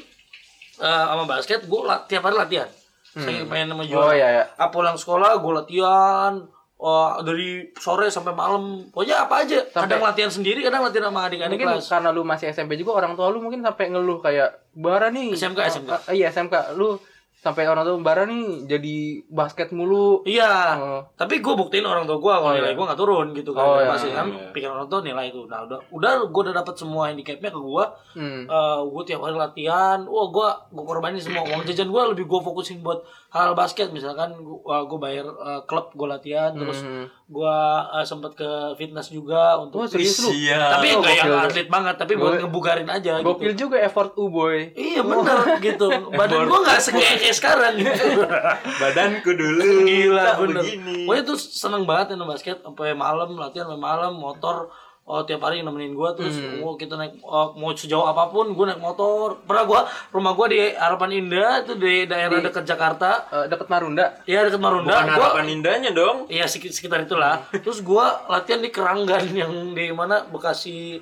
[0.76, 2.68] eh, sama basket, gue tiap hari latihan.
[3.12, 4.04] Saking pengen sama juara.
[4.04, 4.44] Oh iya ya.
[4.56, 6.32] Ah, pulang sekolah gue latihan.
[6.76, 8.90] Oh, dari sore sampai malam.
[8.90, 9.62] Pokoknya apa aja.
[9.64, 11.86] Sampai- Kadang latihan sendiri, kadang latihan sama adik-adik Mungkin kelas.
[11.88, 15.32] karena lu masih SMP juga orang tua lu mungkin sampai ngeluh kayak bara nih.
[15.32, 15.90] SMK, SMK.
[15.92, 16.74] Ah, iya SMK.
[16.74, 16.98] Lu
[17.36, 20.24] sampai orang tua bara nih jadi basket mulu.
[20.24, 21.02] Iya, Oh.
[21.14, 22.74] tapi gue buktiin orang tua gue kalau Oh, nilai iya.
[22.74, 23.60] gue nggak turun gitu kan.
[23.62, 23.88] Oh, iya.
[23.90, 24.48] Masih kan Iya.
[24.50, 25.44] pikiran orang tua nilai itu.
[25.44, 27.84] Nah udah, udah gue udah dapat semua handicapnya ke gue.
[28.14, 28.42] Hmm.
[28.84, 32.80] gue tiap hari latihan, wah gue gue korbanin semua uang jajan gue lebih gue fokusin
[32.80, 33.04] buat
[33.34, 34.30] hal basket misalkan
[34.62, 37.10] gue bayar eh, klub gue latihan terus Hmm.
[37.26, 37.56] gue
[38.02, 40.30] sempet ke fitness juga untuk Oh, serius lu?
[40.30, 40.70] Siap.
[40.72, 41.44] tapi Oh, enggak yang gokil.
[41.44, 44.70] atlet banget tapi buat ngebugarin aja Gokil gitu juga effort u boy.
[44.72, 48.06] iya bener gitu badan gue nggak segede sekarang gitu
[48.80, 49.62] Badanku dulu.
[49.82, 50.96] gila bener begini.
[51.02, 54.70] pokoknya tuh seneng banget ya main basket sampai malam latihan sampai malam motor
[55.04, 56.58] Oh tiap hari nemenin gua terus Hmm.
[56.58, 60.48] oh, kita naik oh, mau sejauh apa pun gua naik motor pernah gua rumah gua
[60.48, 64.16] di Harapan Indah itu di daerah Di- dekat Jakarta Eh, deket Marunda.
[64.24, 66.24] Iya dekat Marunda Bukan gua harapan indahnya dong.
[66.26, 70.96] iya sekit- sekitar itulah terus gua latihan di Keranggan yang di mana Bekasi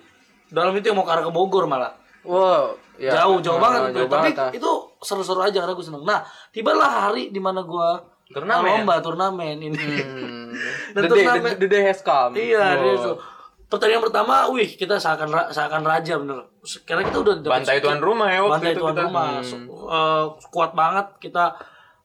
[0.49, 3.15] dalam itu yang mau ke arah ke Bogor malah Wow, ya.
[3.17, 4.51] jauh jauh Ah, banget jauh tapi banget, ah.
[4.53, 8.83] itu seru-seru aja karena gue seneng nah tibalah hari di mana gua Turnamen.
[8.83, 10.51] lomba turnamen ini Hmm.
[10.95, 12.33] Dan the, day, turnamen- the, the day has come.
[12.35, 13.17] Iya, Wow.
[13.73, 16.45] Pertandingan pertama, wih kita seakan ra- seakan raja bener.
[16.85, 19.03] Karena kita udah Bantai tuan rumah ya waktu bantai itu tuan kita.
[19.03, 21.45] rumah, So- eh, kuat banget kita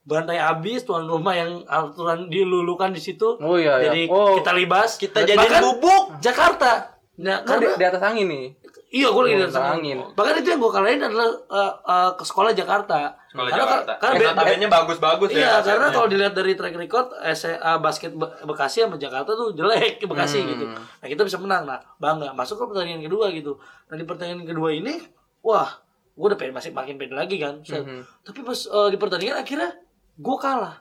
[0.02, 3.36] bantai abis tuan rumah yang aturan dilulukan di situ.
[3.38, 3.92] Oh, iya, iya.
[3.92, 4.40] Jadi Oh.
[4.40, 6.04] kita libas, Kita jadiin Bahkan bubuk.
[6.18, 6.96] Jakarta.
[7.18, 8.46] Nah, Kan di, karena di atas angin nih.
[8.88, 10.00] Iya, gue lagi di atas angin.
[10.00, 13.20] Bahkan itu yang gue kalahin adalah eh, eh, ke sekolah Jakarta.
[13.28, 13.92] Sekolah karena, Jakarta.
[14.00, 15.38] Karena notabene bagus-bagus ya.
[15.38, 20.00] Iya, karena kalau dilihat dari track record SMA basket Be- Bekasi sama Jakarta tuh jelek
[20.00, 20.50] ke Bekasi Hmm.
[20.50, 20.66] gitu.
[20.72, 21.64] Nah, kita bisa menang.
[21.64, 22.32] Nah, bangga.
[22.32, 23.60] Masuk ke pertandingan kedua gitu.
[23.86, 25.04] Nah, di pertandingan kedua ini,
[25.42, 25.68] wah,
[26.14, 27.60] gue udah pengen masih makin pede lagi kan.
[27.60, 28.24] Mhm.
[28.24, 29.76] Tapi pas eh, di pertandingan akhirnya
[30.16, 30.80] gue kalah.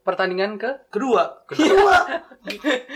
[0.00, 1.94] Pertandingan ke Kedua, kedua.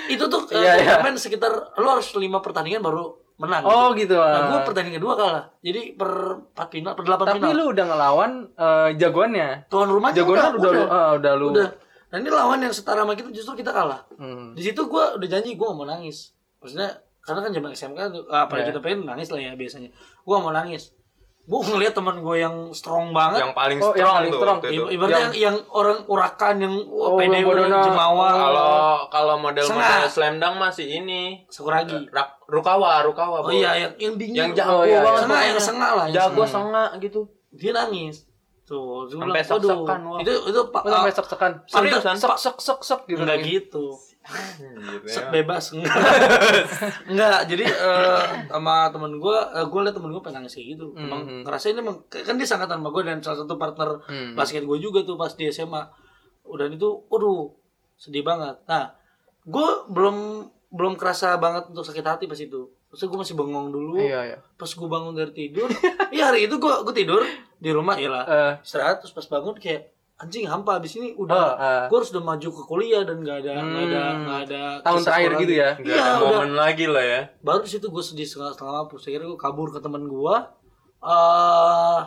[0.07, 0.95] itu tuh eh, Iya, iya.
[0.97, 3.63] turnamen sekitar lu harus lima pertandingan baru menang.
[3.67, 4.15] Oh gitu.
[4.15, 4.47] Nah, ah.
[4.51, 5.45] gue pertandingan kedua kalah.
[5.59, 6.11] Jadi per
[6.55, 7.55] 4 final, per 8 Tapi final.
[7.59, 9.49] lu udah ngelawan eh, jagoannya.
[9.67, 11.47] tuan rumahnya Jagoannya udah, udah, udah, lu ah, udah lu.
[11.51, 11.69] udah.
[12.15, 14.07] Nah, ini lawan yang setara sama kita justru kita kalah.
[14.15, 14.55] Hmm.
[14.55, 16.31] Di situ gue udah janji gue gak mau nangis.
[16.63, 18.71] Maksudnya karena kan zaman SMK apalagi Iya.
[18.71, 19.91] kita pengen nangis lah ya biasanya.
[20.23, 20.95] Gue mau nangis.
[21.45, 23.45] Gue ngeliat teman gue yang strong banget.
[23.45, 24.59] yang paling Oh, yang strong paling tuh strong.
[24.65, 24.83] itu.
[24.91, 27.53] Ibaratnya yang, yang orang urakan yang Oh, pede yang
[27.85, 28.69] jemawa, Kalau
[29.13, 29.69] kalau model-model
[30.01, 30.09] Sengah.
[30.09, 32.09] slam dunk masih ini Sakuragi.
[32.09, 33.39] Rak, Rukawa, Rukawa.
[33.41, 34.37] Oh iya yang yang dingin.
[34.41, 35.13] Yang jago Oh, iya, banget.
[35.13, 35.21] iya.
[35.21, 36.05] Sengah, yang sengah lah.
[36.07, 36.49] yang Jago sengah.
[36.49, 37.21] sengah gitu.
[37.53, 38.17] Dia nangis.
[38.65, 41.53] Tuh, Sampai bilang, "Waduh, sek-sekan, wah." Itu itu Pak Oh, sampai sek-sekan.
[41.67, 42.15] Seriusan?
[42.17, 43.21] Sek sek sek sek gitu.
[43.21, 43.53] enggak nangis.
[43.69, 43.85] gitu.
[44.25, 45.29] Gitu ya.
[45.29, 45.97] bebas enggak.
[47.07, 50.87] enggak, jadi eh, sama temen gue, uh, gue liat temen gue pengen nangis kayak gitu.
[50.95, 51.41] Emang Mhm.
[51.45, 54.33] ngerasain emang kan dia sangkatan sama gue dan salah satu partner Hmm.
[54.33, 55.83] basket gue juga tuh pas di SMA.
[56.43, 57.53] Udah itu, waduh,
[57.95, 58.57] sedih banget.
[58.65, 58.93] Nah,
[59.43, 60.17] gue belum
[60.71, 62.67] belum kerasa banget untuk sakit hati pas itu.
[62.87, 63.97] Terus gue masih bengong dulu.
[63.97, 64.39] Iya, iya.
[64.53, 65.67] Pas gue bangun dari tidur,
[66.11, 67.23] iya hari itu gue gue tidur
[67.57, 68.25] di rumah ya lah.
[68.25, 69.94] Eh, Istirahat terus pas bangun kayak
[70.25, 71.85] anjing hampa abis ini udah Oh, eh.
[71.87, 74.21] gue harus udah maju ke kuliah dan nggak ada nggak ada Hmm.
[74.23, 75.61] nggak ada Tahun terakhir sekolah gitu lagi.
[75.61, 75.71] ya?
[75.77, 77.21] Nggak iya ada udah momen lagi lah ya.
[77.39, 80.35] baru di situ gue sedih setengah setengah mampus akhirnya gue kabur ke teman gue
[81.03, 82.01] eh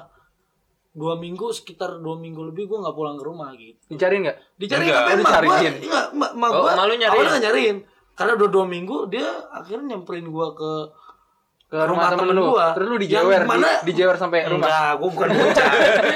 [0.92, 4.38] dua minggu sekitar dua minggu lebih gue nggak pulang ke rumah gitu dicariin nggak?
[4.56, 5.74] dicariin Enggak, tapi dicariin.
[5.80, 7.14] enggak emak Oh, gue emak lu nyariin?
[7.14, 7.78] awalnya nyariin
[8.12, 10.72] karena udah dua minggu dia akhirnya nyamperin gue ke
[11.68, 12.44] Ke rumah, temen lu.
[12.50, 12.72] gua.
[12.72, 14.64] Terus lu dijewer, mana- di, dijewer sampai rumah.
[14.64, 15.68] enggak gue bukan bocah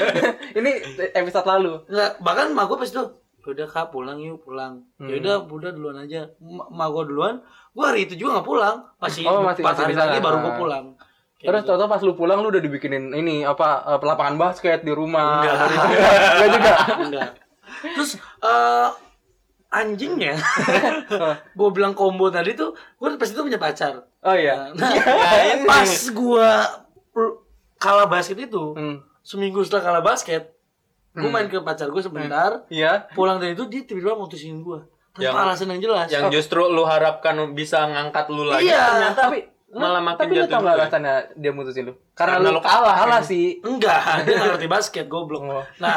[0.59, 0.71] Ini
[1.13, 1.73] episode lalu.
[1.85, 3.03] Enggak, bahkan emak gue pas itu
[3.41, 5.09] udah kak pulang yuk pulang Hmm.
[5.09, 8.85] ya udah udah duluan aja M- emak gue duluan gue hari itu juga nggak pulang
[8.95, 10.07] masih Oh, masih- empat masih hari di sana.
[10.07, 10.57] lagi baru gue Ah.
[10.57, 10.85] pulang
[11.33, 11.73] Kayak Terus gitu.
[11.75, 15.41] tau pas lu pulang lu udah dibikinin ini apa eh, lapangan basket di rumah.
[15.41, 15.55] Enggak.
[15.57, 15.77] Dari-
[16.37, 16.73] Enggak juga.
[17.01, 17.29] enggak
[17.91, 18.89] terus eh
[19.69, 20.33] anjingnya
[21.57, 24.69] gue bilang combo tadi tuh gue pas itu punya pacar Oh iya.
[24.71, 24.91] nah
[25.43, 25.65] ini.
[25.69, 26.49] pas gue
[27.75, 29.01] kalah basket itu Hmm.
[29.21, 30.53] seminggu setelah kalah basket
[31.11, 33.11] gue main ke pacar gue sebentar Iya.
[33.11, 34.79] pulang dari itu dia tiba-tiba mutusin gue
[35.11, 38.79] tanpa Yang- alasan yang jelas Yang justru lu harapkan bisa ngangkat lu lagi Iya.
[39.11, 39.39] ternyata Tapi
[39.71, 40.83] malah makin tapi lu jatuh tau gak dulu ya?
[40.83, 41.93] alasannya dia mutusin lu?
[42.11, 42.95] Karena, Karena lu lu kalah.
[42.99, 43.45] Kalah sih.
[43.61, 45.41] Enggak, dia nggak ngerti basket, goblok.
[45.41, 45.63] Oh.
[45.79, 45.95] Nah,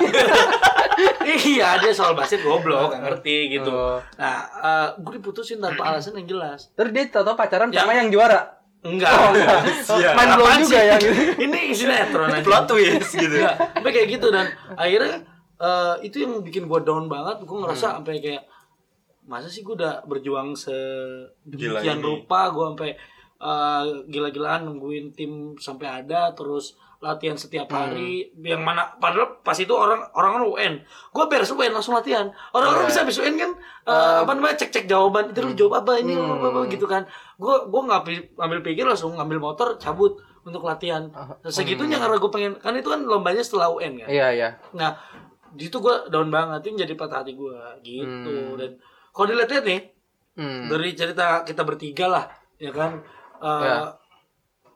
[1.47, 3.71] iya dia soal basket goblok, nggak ngerti gitu.
[3.71, 3.99] Oh.
[4.15, 6.71] Nah, eh, gue diputusin tanpa alasan yang jelas.
[6.73, 7.83] Terus dia tau-tau pacaran Ya.
[7.83, 8.63] sama yang juara.
[8.85, 9.11] Enggak.
[9.11, 9.33] Oh,
[9.99, 10.13] Iya.
[10.13, 10.77] main blow juga sih?
[10.85, 10.97] ya.
[11.45, 12.45] Ini sinetron aja.
[12.45, 13.37] plot twist gitu.
[13.41, 15.25] Enggak, sampai kayak gitu dan akhirnya
[15.57, 17.43] eh, itu yang bikin gue down banget.
[17.43, 18.45] Gue ngerasa sampai kayak
[19.25, 22.91] masa sih gue udah berjuang sedemikian rupa gue sampai
[23.45, 28.33] eh, gila-gilaan nungguin tim sampai ada terus latihan setiap hari.
[28.35, 30.81] Yang mana padahal pas itu orang orang UN
[31.13, 32.33] gue beres UN langsung latihan.
[32.51, 32.91] Orang-orang Iya.
[32.91, 33.51] bisa habis UN kan
[33.85, 37.05] eh, apa namanya cek-cek jawaban itu lu jawab apa ini apa, apa, gitu kan.
[37.37, 38.01] Gue gue nggak
[38.41, 41.13] ambil pikir langsung ngambil motor cabut untuk latihan.
[41.45, 44.09] Segitunya karena gue pengen kan itu kan lombanya setelah UN kan?
[44.09, 44.49] Iya, iya.
[44.73, 44.97] Nah,
[45.51, 48.35] di situ gue down banget, itu jadi patah hati gue gitu.
[48.55, 49.81] Dan kalau dilihat-lihat nih,
[50.35, 50.67] Hmm.
[50.67, 52.27] dari cerita kita bertiga lah,
[52.59, 52.99] ya kan,
[53.43, 54.04] eh, Ya.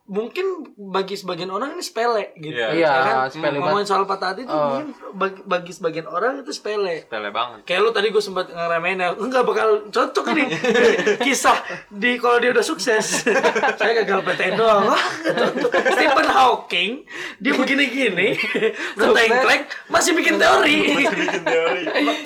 [0.09, 2.57] Mungkin bagi sebagian orang ini sepele gitu.
[2.57, 2.73] Iya.
[2.73, 3.15] Iya, ya kan?
[3.29, 4.81] sepele Ngomongin soal patah hati itu Oh.
[4.81, 7.05] mungkin bagi, bagi sebagian orang itu sepele.
[7.07, 7.69] Tele banget.
[7.69, 10.49] Kayak lu tadi gue sempat ngeremehin ya, enggak bakal cocok nih
[11.29, 11.61] kisah
[11.93, 13.29] di kalau dia udah sukses.
[13.79, 14.89] Saya gagal PTN doang.
[14.89, 15.71] Wah, nggak cocok.
[15.93, 16.91] Stephen Hawking
[17.37, 18.29] dia begini-gini,
[18.99, 21.05] ketengklek masih bikin teori.
[21.05, 21.83] Bikin teori.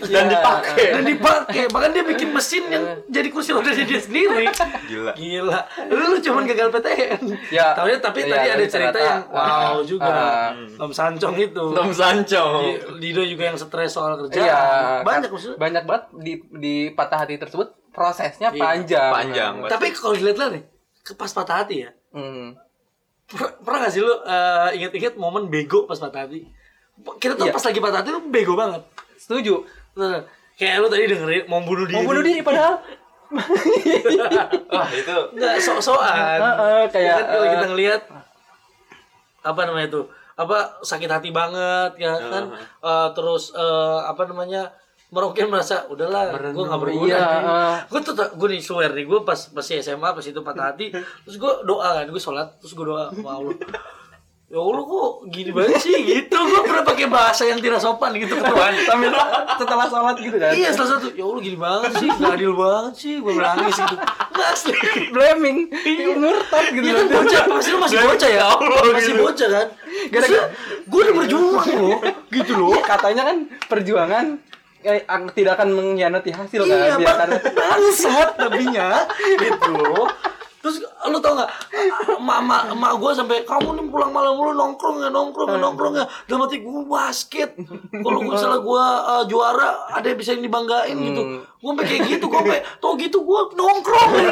[0.07, 0.87] Dan dipakai.
[0.95, 4.47] Dan dipakai, bahkan dia bikin mesin yang jadi kursi roda dia sendiri.
[4.87, 5.13] Gila.
[5.19, 5.61] Gila.
[5.91, 7.23] Lu, lu cuman gagal PTN.
[7.51, 7.72] Ya.
[7.75, 10.09] Taunya tapi Iya, tadi ada tapi cerita yang wow Ah, juga.
[10.09, 10.49] ah.
[10.73, 11.65] Tom Sancong itu.
[11.71, 12.45] Tom Sancho.
[12.97, 14.43] Dido juga yang stres soal kerjaan.
[14.43, 14.61] Iya.
[15.01, 15.57] Banyak kan- maksudnya.
[15.57, 19.11] Banyak banget di di patah hati tersebut prosesnya Iya, panjang.
[19.13, 19.53] panjang.
[19.67, 20.65] Tapi kalau dilihat-lihat nih,
[21.01, 21.91] ke pas patah hati ya.
[22.11, 22.57] Hmm.
[23.25, 26.45] Per- Pernah gak sih lu eh, inget-inget momen bego pas patah hati?
[27.17, 27.53] Kita tuh Iya.
[27.53, 28.83] pas lagi patah hati lu bego banget.
[29.17, 29.65] Setuju.
[29.95, 31.95] Nah, kayak lu tadi dengerin mau bunuh diri.
[31.95, 32.81] Mau bunuh diri padahal
[34.77, 36.39] Wah, itu Nggak sok-sokan.
[36.39, 38.03] Heeh, kayak, Ya kan, kalau eh, kita ngelihat
[39.43, 40.03] apa namanya itu?
[40.33, 42.45] Apa sakit hati banget ya kan?
[42.59, 44.73] Eh, terus eh, apa namanya?
[45.13, 47.77] Merauke merasa udahlah gue gak berguna Iya, eh.
[47.85, 51.37] gue tuh gue nih swear nih gue pas masih SMA pas itu patah hati terus
[51.37, 53.53] gue doa kan gue sholat terus gue doa sama Allah
[54.53, 55.97] ya Allah kok gini banget sih?
[55.97, 59.09] Gitu gue pernah pakai bahasa yang tidak sopan gitu ke Tuhan Sambil
[59.55, 60.53] setelah sholat gitu kan.
[60.53, 63.97] iya salah satu ya Allah gini banget sih gak adil banget sih gue nangis gitu.
[63.97, 64.75] Nggak asli.
[65.09, 65.59] Blaming.
[66.15, 66.85] Murtad gitu.
[66.85, 68.47] Iya kan bocah, pasti lu masih bocah ya?
[68.93, 69.67] Masih bocah kan?
[70.11, 70.51] Gara-gara-
[70.85, 71.99] Gue udah berjuang loh
[72.29, 72.77] Gitu loh.
[72.79, 73.37] Katanya kan
[73.67, 74.25] perjuangan
[74.83, 76.77] eh, ak- tidak akan mengkhianati hasil kan.
[76.77, 78.89] Iya, Biar karena bangsat tapinya
[79.39, 79.81] gitu.
[80.63, 80.79] Terus
[81.11, 81.51] lu tau gak,
[82.23, 86.07] emak emak gue sampai kamu nih pulang malam mulu nongkrong ya nongkrong ya nongkrong ya.
[86.31, 87.59] Dalam hati gue basket.
[87.91, 91.23] Kalau gue misalnya gue uh, juara, ada yang bisa yang dibanggain gitu.
[91.43, 94.31] Gue sampai kayak gitu, gue sampai tau gitu gue nongkrong ya.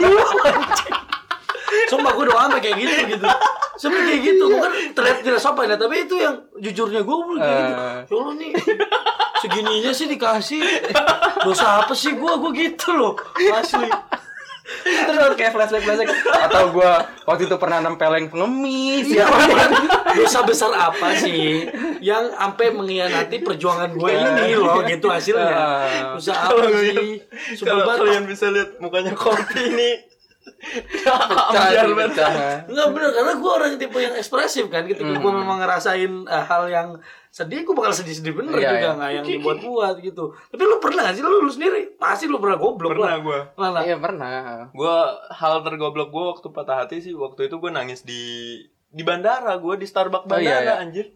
[1.91, 3.27] Sumpah gue doang sampai kayak gitu gitu.
[3.81, 7.63] Sampai kayak gitu, gue kan terlihat tidak sopan ya, tapi itu yang jujurnya gue kayak
[7.67, 7.83] gitu.
[7.83, 7.99] Eh.
[8.07, 8.51] Ya Allah nih,
[9.41, 10.63] segininya sih dikasih
[11.43, 13.17] dosa apa sih gue gue gitu loh
[13.57, 13.89] asli
[15.07, 16.11] terus kayak flashback flashback
[16.49, 19.07] atau gua waktu itu pernah nempelin pengemis.
[19.07, 19.67] Iya, ya
[20.19, 21.71] dosa besar apa sih
[22.03, 25.59] yang sampai mengkhianati perjuangan gue ini loh gitu hasilnya.
[26.17, 27.23] Dosa apa sih?
[27.63, 30.10] Kalau kalian bisa lihat mukanya kopi ini
[30.51, 32.11] ambiar banget.
[32.13, 32.33] pecah.
[32.67, 36.63] Enggak bener karena gue orang tipe yang ekspresif kan ketika gue memang ngerasain eh, hal
[36.67, 36.89] yang
[37.29, 38.91] sedih gue bakal sedih-sedih bener Iya, juga iya.
[38.93, 42.59] nggak yang dibuat-buat gitu tapi lu pernah gak sih lu, lu sendiri pasti lu pernah
[42.59, 43.39] goblok Pernah lah gue.
[43.55, 44.31] mana iya pernah
[44.69, 44.97] Gue
[45.31, 48.23] hal tergoblok gue waktu patah hati sih waktu itu gue nangis di
[48.85, 50.75] di bandara gue di Starbucks Oh, iya, bandara iya.
[50.81, 51.07] anjir.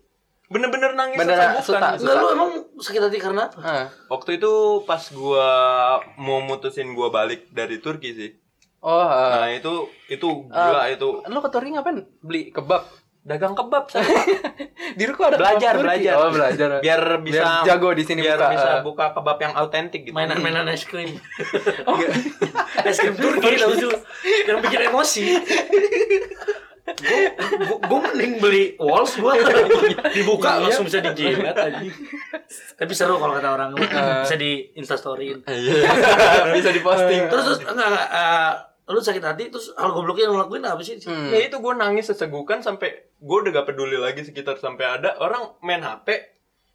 [0.45, 1.65] Bener-bener nangis Bandara sesenggukan.
[1.65, 3.59] Suta, Enggak lu emang sakit hati karena apa?
[3.59, 3.87] Ah.
[4.07, 4.53] Waktu itu
[4.85, 5.49] pas gue
[6.17, 8.31] mau mutusin gue balik dari Turki sih.
[8.85, 9.41] Oh ah.
[9.41, 9.73] Nah itu
[10.07, 12.85] itu gila itu lu ke Turki ngapain beli kebab
[13.25, 14.05] dagang kebab saya.
[15.01, 18.37] di Ruko ada belajar kebab belajar oh belajar biar bisa Biar jago di sini biar
[18.37, 18.53] buka.
[18.53, 18.81] bisa Ah.
[18.85, 21.09] buka kebab yang autentik gitu Mainan-mainan es krim.
[22.85, 23.97] es krim Turki tau tuh
[24.45, 25.41] yang bikin emosi.
[26.85, 27.33] Gue
[27.81, 29.33] gue mending beli walls gue
[30.13, 31.81] dibuka langsung bisa dijilat aja.
[32.77, 33.73] Tapi seru kalau kata orang
[34.21, 35.41] bisa di instastoryin.
[35.49, 35.81] Iya.
[36.53, 38.53] bisa diposting Terus terus enggak enggak eh,
[38.85, 41.01] lu sakit hati terus hal gobloknya yang lu lakuin apa sih?
[41.01, 45.57] ya itu gue nangis sesegukan sampai gue udah gak peduli lagi sekitar sampai ada orang
[45.65, 46.35] main HP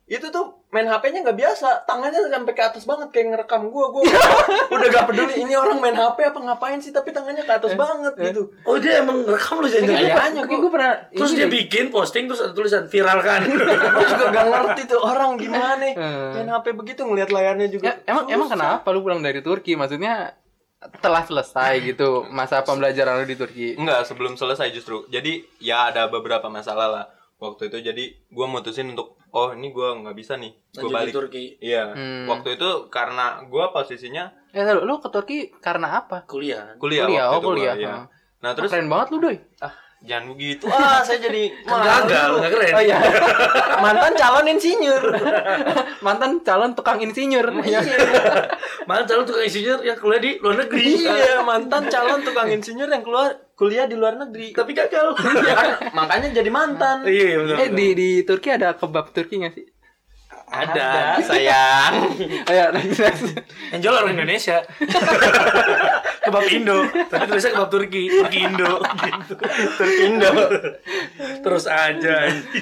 [0.10, 1.86] itu tuh main HP-nya nggak biasa.
[1.86, 4.04] Tangannya sampai ke atas banget kayak ngerekam gue gue
[4.74, 6.90] udah gak peduli ini orang main HP apa ngapain sih?
[6.90, 8.50] Tapi tangannya ke atas banget gitu.
[8.66, 11.54] Oh dia emang rekam lu jadi Kayaknya gue gue pernah Terus dia deh.
[11.62, 13.54] bikin posting terus ada tulisan viralkan.
[14.02, 15.88] gue juga gak ngerti tuh orang gimana?
[15.94, 16.34] Hmm.
[16.34, 17.94] main HP begitu ngeliat layarnya juga.
[17.94, 19.78] Ya, emang emang kenapa lu pulang dari Turki?
[19.78, 20.34] Maksudnya
[20.80, 23.68] telah selesai gitu masa pembelajaran lu di Turki.
[23.76, 25.04] Enggak, sebelum selesai justru.
[25.08, 27.06] Jadi ya ada beberapa masalah lah
[27.38, 27.84] waktu itu.
[27.84, 31.14] Jadi gua mutusin untuk oh ini gua nggak bisa nih, Lanjut gua di balik.
[31.14, 31.44] Turki.
[31.60, 31.84] Iya.
[31.92, 32.26] Hmm.
[32.28, 36.26] Waktu itu karena gua posisinya Eh, lu, lu ke Turki karena apa?
[36.26, 36.74] Kuliah.
[36.82, 37.76] kuliah, Kuliah, waktu oh, itu gua, kuliah.
[37.78, 37.90] iya.
[37.92, 38.04] Ah.
[38.40, 39.38] Nah Terus terus keren banget lu, Doy.
[39.60, 40.66] ah jangan begitu.
[40.72, 42.74] Ah saya jadi Kan gagal, nggak keren.
[42.76, 42.98] Oh iya.
[43.84, 45.04] Mantan calon insinyur.
[46.06, 47.48] Mantan calon tukang insinyur.
[47.64, 47.80] Iya.
[48.90, 50.86] Malah calon tukang insinyur yang kuliah di luar negeri.
[51.06, 54.50] Iya, mantan calon tukang insinyur yang keluar kuliah di luar negeri.
[54.56, 55.14] Tapi gagal.
[55.46, 57.06] Ya kan, makanya jadi mantan.
[57.06, 57.58] Iya, benar.
[57.62, 59.70] Eh di di Turki ada kebab Turki gak sih?
[60.50, 61.22] Ada.
[61.22, 61.94] sayang.
[62.50, 63.24] Ayo next next.
[63.74, 64.58] Yang jual orang Indonesia.
[66.30, 66.78] kebab Indo.
[67.10, 68.04] Tapi tulisnya kebab Turki.
[68.10, 68.72] Turki Indo.
[68.82, 69.34] Gitu.
[69.80, 70.32] Turki Indo.
[71.46, 72.16] Terus aja.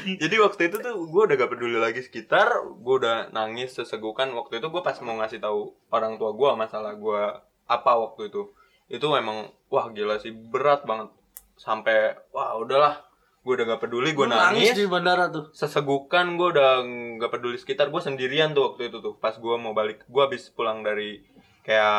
[0.03, 4.31] Jadi waktu itu tuh gue udah gak peduli lagi sekitar, gue udah nangis sesegukan.
[4.35, 7.23] Waktu itu gue pas mau ngasih tahu orang tua gue masalah gue
[7.67, 8.47] apa waktu itu,
[8.87, 11.11] itu emang wah gila sih berat banget.
[11.57, 13.06] Sampai wah udahlah,
[13.47, 14.75] gue udah gak peduli, gue nangis nangis.
[14.75, 15.47] di bandara tuh.
[15.55, 16.83] Sesegukan gue udah
[17.23, 19.15] gak peduli sekitar, gue sendirian tuh waktu itu tuh.
[19.23, 21.23] Pas gue mau balik, gue habis pulang dari
[21.63, 21.95] kayak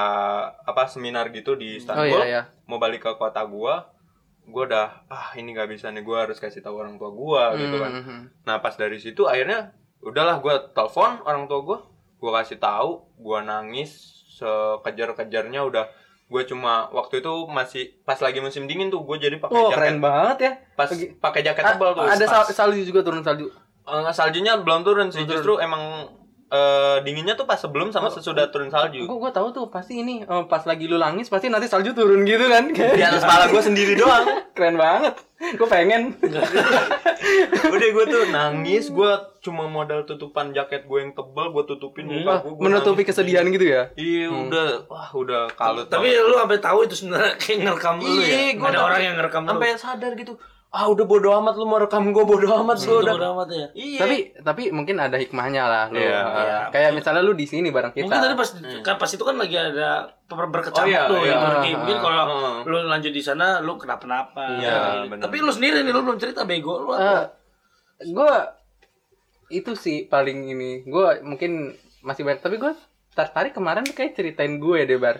[0.68, 2.42] apa seminar gitu di Oh Istanbul, iya iya.
[2.68, 3.74] mau balik ke kota gue,
[4.48, 7.76] gue udah ah ini gak bisa nih, gue harus kasih tahu orang tua gue gitu
[7.80, 7.92] kan.
[7.96, 8.20] Mhm.
[8.44, 9.72] Nah pas dari situ akhirnya
[10.04, 11.78] udahlah gue telepon orang tua gue,
[12.20, 15.84] gue kasih tahu, gue nangis sekejar-kejarnya udah
[16.28, 19.76] gue cuma waktu itu masih pas lagi musim dingin tuh gue jadi pakai Oh, jaket
[19.80, 20.52] keren banget ya.
[20.74, 23.48] pas pakai jaket A- tebal tuh ada sal- salju juga turun salju.
[23.82, 26.12] Eh, saljunya belum turun sih Belum justru emang
[26.48, 30.20] eh, dinginnya tuh pas sebelum sama sesudah turun salju Gue gue tahu tuh pasti ini
[30.20, 32.68] eh, pas lagi lu nangis pasti nanti salju turun gitu kan.
[32.68, 34.24] di atas kepala gue sendiri doang
[34.56, 35.14] Keren banget.
[35.54, 36.18] Gue pengen.
[37.68, 42.42] udah gue tuh nangis gue cuma modal tutupan jaket gue yang tebal gue tutupin muka
[42.42, 43.86] gue Menutupi kesedihan gitu ya.
[43.94, 48.26] iya udah wah udah kalut Tapi lu sampai tahu itu sebenarnya kayak ngerekam lu ya.
[48.26, 49.48] Iya, gue ada orang yang ngerekam lu.
[49.52, 50.34] sampai sadar gitu.
[50.68, 53.48] Ah udah bodo amat lu mau rekam gue bodo amat lu Itu udah bodo amat
[53.50, 53.66] ya.
[53.72, 55.96] iya Tapi tapi mungkin ada hikmahnya lah lu.
[55.96, 56.58] Iya, Uh, iya.
[56.68, 58.04] Kayak misalnya lu di sini bareng kita.
[58.04, 58.48] Mungkin tadi pas
[58.82, 59.88] kan pas itu kan lagi ada
[60.26, 61.30] ber- berkecamuk Oh, iya, tuh iya.
[61.30, 61.70] yang pergi.
[61.74, 62.56] Mungkin kalau ah.
[62.62, 64.44] lu lanjut di sana lu kenapa-napa.
[64.54, 65.08] Iya, Gitu.
[65.10, 65.22] benar.
[65.24, 67.32] Tapi lu sendiri nih lu belum cerita bego lu Eh, apa?
[67.98, 68.34] gue
[69.50, 72.76] itu sih paling ini gue mungkin masih banyak tapi gue
[73.10, 75.18] tertarik kemarin kayak ceritain gue deh bar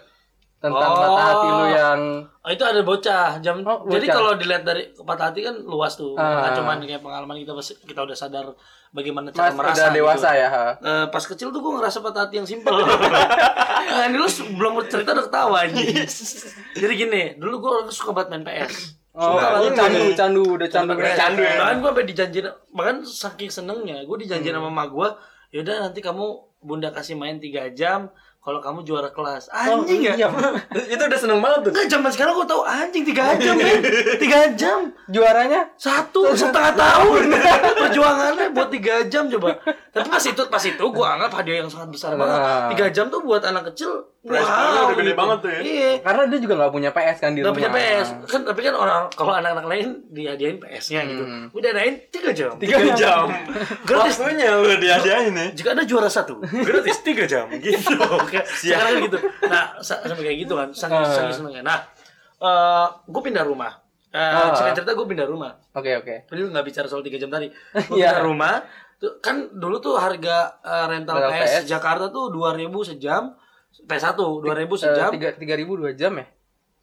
[0.59, 0.99] tentang Oh.
[0.99, 2.01] patah hati lu yang
[2.39, 3.61] Oh, itu ada bocah jam.
[3.61, 4.17] Oh, Jadi bocah.
[4.17, 6.15] kalau dilihat dari patah hati kan luas tuh.
[6.15, 6.43] Ah.
[6.43, 7.53] Nggak cuman kayak pengalaman kita
[7.85, 8.47] kita udah sadar
[8.89, 10.41] bagaimana cara mas merasa udah dewasa gitu.
[10.41, 10.67] ya ha?
[10.75, 12.73] Eh, pas kecil tuh gue ngerasa patah hati yang simpel.
[12.73, 15.59] nah, ini lu belum cerita udah ketawa.
[16.81, 18.99] Jadi gini, dulu gue suka banget main PS.
[19.13, 21.17] oh Suka lu banget candu candu udah candu PS.
[21.17, 21.55] candu ya.
[21.57, 25.09] Bahkan gue sampai dijanjiin, bahkan saking senengnya, gue dijanjiin sama emak gue,
[25.53, 26.27] yaudah nanti kamu
[26.59, 28.11] bunda kasih main 3 jam,
[28.49, 29.53] kalau kamu juara kelas.
[29.53, 30.17] Anjing ya?
[30.17, 30.29] iya.
[30.97, 33.81] itu udah seneng banget tuh Enggak, zaman sekarang gue tahu anjing 3 jam, men.
[34.25, 34.79] 3 jam.
[35.13, 37.29] juaranya Satu setengah tahun
[37.77, 39.61] perjuangannya buat tiga jam coba.
[39.93, 42.41] Tapi pas itu pas itu gue anggap hadiah yang sangat besar banget.
[42.41, 42.69] Ah.
[42.73, 44.09] Tiga jam tuh buat anak kecil.
[44.19, 45.61] Poolnya udah gede banget tuh ya.
[45.63, 45.91] Iya.
[46.05, 48.75] karena dia juga nggak punya PS kan di Gak rumah punya PS kan tapi kan
[48.77, 51.23] orang kalau anak-anak lain dihadiahin PS-nya gitu.
[51.25, 51.47] Hmm.
[51.55, 52.53] Udah dadain tiga jam.
[52.61, 53.25] tiga jam
[53.89, 54.19] Gratis.
[54.21, 57.97] waktunya lu diadain ya Jika ada juara satu, gratis tiga jam gitu.
[58.29, 59.19] Kayak Sekarang kan gitu.
[59.45, 61.09] Nah, sa- sampai kayak gitu kan, saking Ah.
[61.09, 61.63] saking senengnya.
[61.63, 61.79] Nah,
[63.03, 63.73] gue pindah rumah.
[64.09, 64.51] Eh, Ah.
[64.53, 65.53] cerita cerita gue pindah rumah.
[65.71, 67.47] oke oke Ini lu nggak bicara soal 3 jam tadi.
[67.49, 68.17] Gue Iya.
[68.17, 68.55] pindah rumah.
[68.97, 71.65] Tuh, kan dulu tuh harga eh, rental Rental PS, PS.
[71.69, 73.37] Jakarta tuh 2000 sejam.
[73.81, 75.11] PS1 2000 Eh, sejam.
[75.13, 76.27] tiga tiga ribu dua jam ya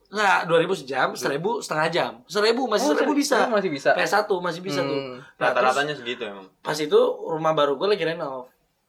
[0.06, 2.12] Enggak, 2000 sejam, 1000 setengah jam.
[2.24, 3.50] 1000 masih Oh, 1000 bisa.
[3.50, 3.90] masih bisa.
[3.92, 4.96] PS1 masih bisa tuh.
[4.96, 5.18] Hmm.
[5.36, 8.48] Nah, terus rata-ratanya segitu emang pas itu rumah baru gue lagi renov.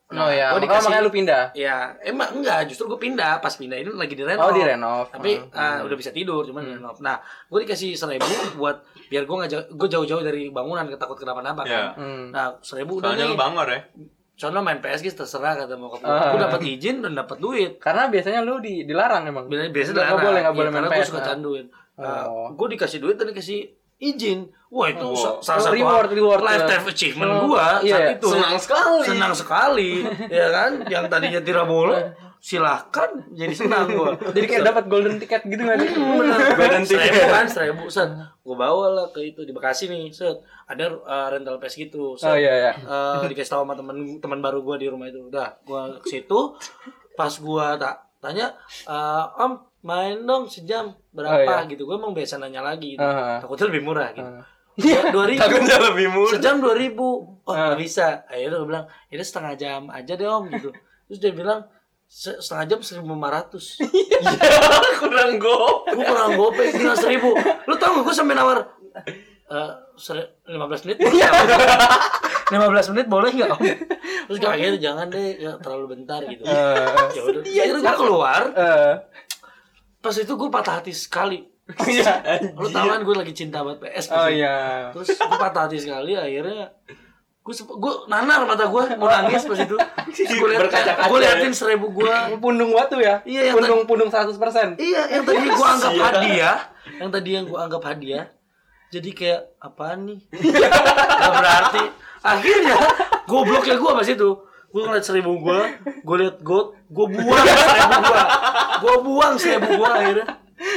[0.08, 3.38] Oh ya gua makanya, makanya lu pindah Ya, emang enggak, justru gue pindah.
[3.38, 4.38] Pas pindah ini lagi direnov.
[4.40, 5.50] oh di renov Tapi Hmm.
[5.52, 6.96] ah, udah bisa tidur, cuman renov.
[7.00, 8.22] Nah, gue dikasih seribu
[8.54, 11.74] buat biar gue nggak jauh, gue jauh-jauh dari bangunan ketakut kenapa-napa Iya.
[11.90, 11.98] kan.
[11.98, 12.24] Hmm.
[12.30, 13.32] Nah, seribu udah soalnya nih.
[13.32, 13.80] lu bangor ya
[14.36, 16.30] Soalnya main PS gitu terserah kata mau Ah.
[16.30, 17.80] Gue dapat izin dan dapat duit.
[17.80, 20.88] karena biasanya lu di dilarang emang Biasanya biasa nggak nggak boleh nggak boleh main karena
[20.88, 21.26] gue PS suka nah.
[21.26, 21.66] canduin.
[21.96, 22.52] Oh.
[22.52, 23.60] gue dikasih duit dan dikasih
[23.98, 24.40] izin.
[24.66, 26.90] Wah itu sa- salah Oh, satu reward, reward, lifetime ya.
[26.90, 28.14] achievement Oh, gue iya, saat iya.
[28.14, 28.28] itu.
[28.28, 29.90] senang sekali Senang sekali,
[30.36, 30.70] ya kan?
[30.84, 32.00] Yang tadinya tidak boleh,
[32.38, 34.10] silahkan jadi senang gue.
[34.30, 35.80] jadi kayak dapat golden ticket gitu bener
[36.52, 37.08] Golden ticket.
[37.08, 41.26] seribu kan seribu set gue bawa lah ke itu di Bekasi nih set ada uh,
[41.28, 42.26] rental PS gitu set.
[42.26, 45.58] oh iya iya Eh, dikasih tahu sama temen teman baru gue di rumah itu udah
[45.60, 46.54] gue ke situ
[47.12, 48.52] pas gue tak tanya
[48.84, 49.56] eh, om
[49.86, 51.38] main dong sejam berapa?
[51.38, 51.70] Oh, iya.
[51.70, 51.86] gitu.
[51.86, 53.06] Gue emang biasa nanya lagi gitu.
[53.06, 53.38] Ah.
[53.38, 54.26] takutnya lebih murah gitu.
[54.26, 54.44] Ah.
[55.08, 55.40] dua ribu.
[55.40, 56.32] Takutnya lebih murah.
[56.34, 57.08] Sejam dua ribu.
[57.46, 58.26] Oh nggak bisa.
[58.26, 60.74] Akhirnya gue bilang ini setengah jam aja deh om gitu.
[61.06, 61.64] Terus dia bilang
[62.04, 63.78] "Se- setengah jam seribu lima ratus.
[65.00, 67.32] Kurang go gue kurang gope tinggal seribu.
[67.64, 68.58] Lu tau gak gue sampai nawar
[69.46, 69.70] eh
[70.50, 70.98] lima belas menit
[72.52, 73.62] lima belas menit boleh nggak om?
[74.26, 76.42] Terus akhirnya jangan deh ya, terlalu bentar gitu.
[76.42, 77.42] Eh, ya udah.
[77.42, 78.42] Akhirnya gue keluar.
[78.54, 78.92] Eh,
[80.06, 81.42] pas itu gue patah hati sekali.
[81.82, 82.22] Iya
[82.54, 84.94] lu tau kan gue lagi cinta banget PS oh iya.
[84.94, 86.70] Terus gue patah hati sekali akhirnya
[87.42, 89.74] gue gue nanar mata gue mau nangis pas itu.
[90.14, 90.70] Gue liat
[91.10, 93.18] gue liatin seribu gue pundung batu ya?
[93.26, 96.04] Iya, yang pundung pundung 100% Iya, yang tadi gua anggap Sia.
[96.06, 96.58] hadiah,
[97.02, 98.24] yang tadi yang gua anggap hadiah,
[98.94, 100.18] jadi kayak apaan nih?
[101.18, 101.82] Gak berarti.
[102.22, 102.76] Akhirnya
[103.26, 104.30] gobloknya gua pas itu.
[104.68, 108.22] Gua ngeliat seribu gua, gua liat gold, gua buang seribu gua.
[108.76, 110.26] Gua buang seribu gua akhirnya.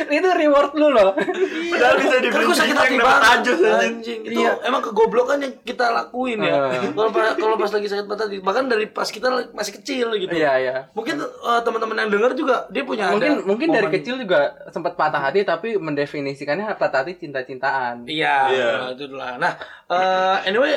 [0.01, 3.31] itu reward lu loh padahal bisa Kan dibeli gua sakit hati dapat banget.
[3.31, 3.79] ajus anjing.
[3.79, 4.51] Anjing, itu Iya.
[4.61, 6.51] emang kegoblokan yang kita lakuin ya.
[6.51, 6.83] Ah.
[6.85, 10.33] Kalau pa- kalau pas lagi sakit hati, bahkan dari pas kita masih kecil gitu.
[10.33, 13.95] iya iya Mungkin eh, teman-teman yang denger juga dia punya mungkin ada mungkin dari momen-
[13.95, 18.69] kecil juga sempat patah hati tapi mendefinisikannya patah hati cinta-cintaan Iya, Iya.
[18.75, 19.33] nah, itu lah.
[19.37, 19.53] Nah,
[19.87, 20.75] eh, anyway,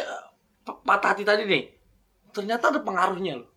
[0.80, 1.62] patah hati tadi nih,
[2.32, 3.48] ternyata ada pengaruhnya loh.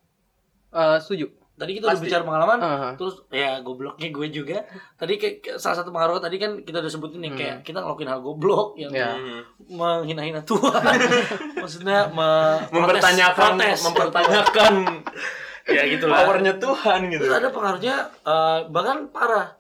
[0.70, 2.08] Eh, setuju Tadi kita udah Pasti.
[2.12, 2.90] bicara pengalaman, Aha.
[2.94, 4.60] terus ya gobloknya gue juga.
[4.94, 7.40] Tadi kayak salah satu pengaruh tadi kan kita udah sebutin nih Hmm.
[7.40, 9.16] kayak kita ngelakuin hal goblok yang Iya.
[9.16, 9.42] Hmm.
[9.72, 10.84] menghina-hina Tuhan.
[11.64, 13.80] Maksudnya me- mempertanyakan protes.
[13.82, 14.74] mempertanyakan
[15.80, 16.18] ya gitulah.
[16.22, 19.56] powernya Tuhan gitu Terus ada pengaruhnya eh, bahkan parah.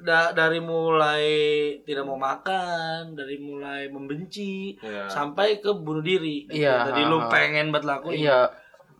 [0.00, 1.24] Da- dari mulai
[1.80, 5.06] tidak mau makan, dari mulai membenci, Iya.
[5.06, 6.44] sampai ke bunuh diri.
[6.46, 6.56] gitu.
[6.58, 7.30] Iya, Tadi lu ha, ha.
[7.30, 8.16] pengen banget lakuin.
[8.18, 8.40] iya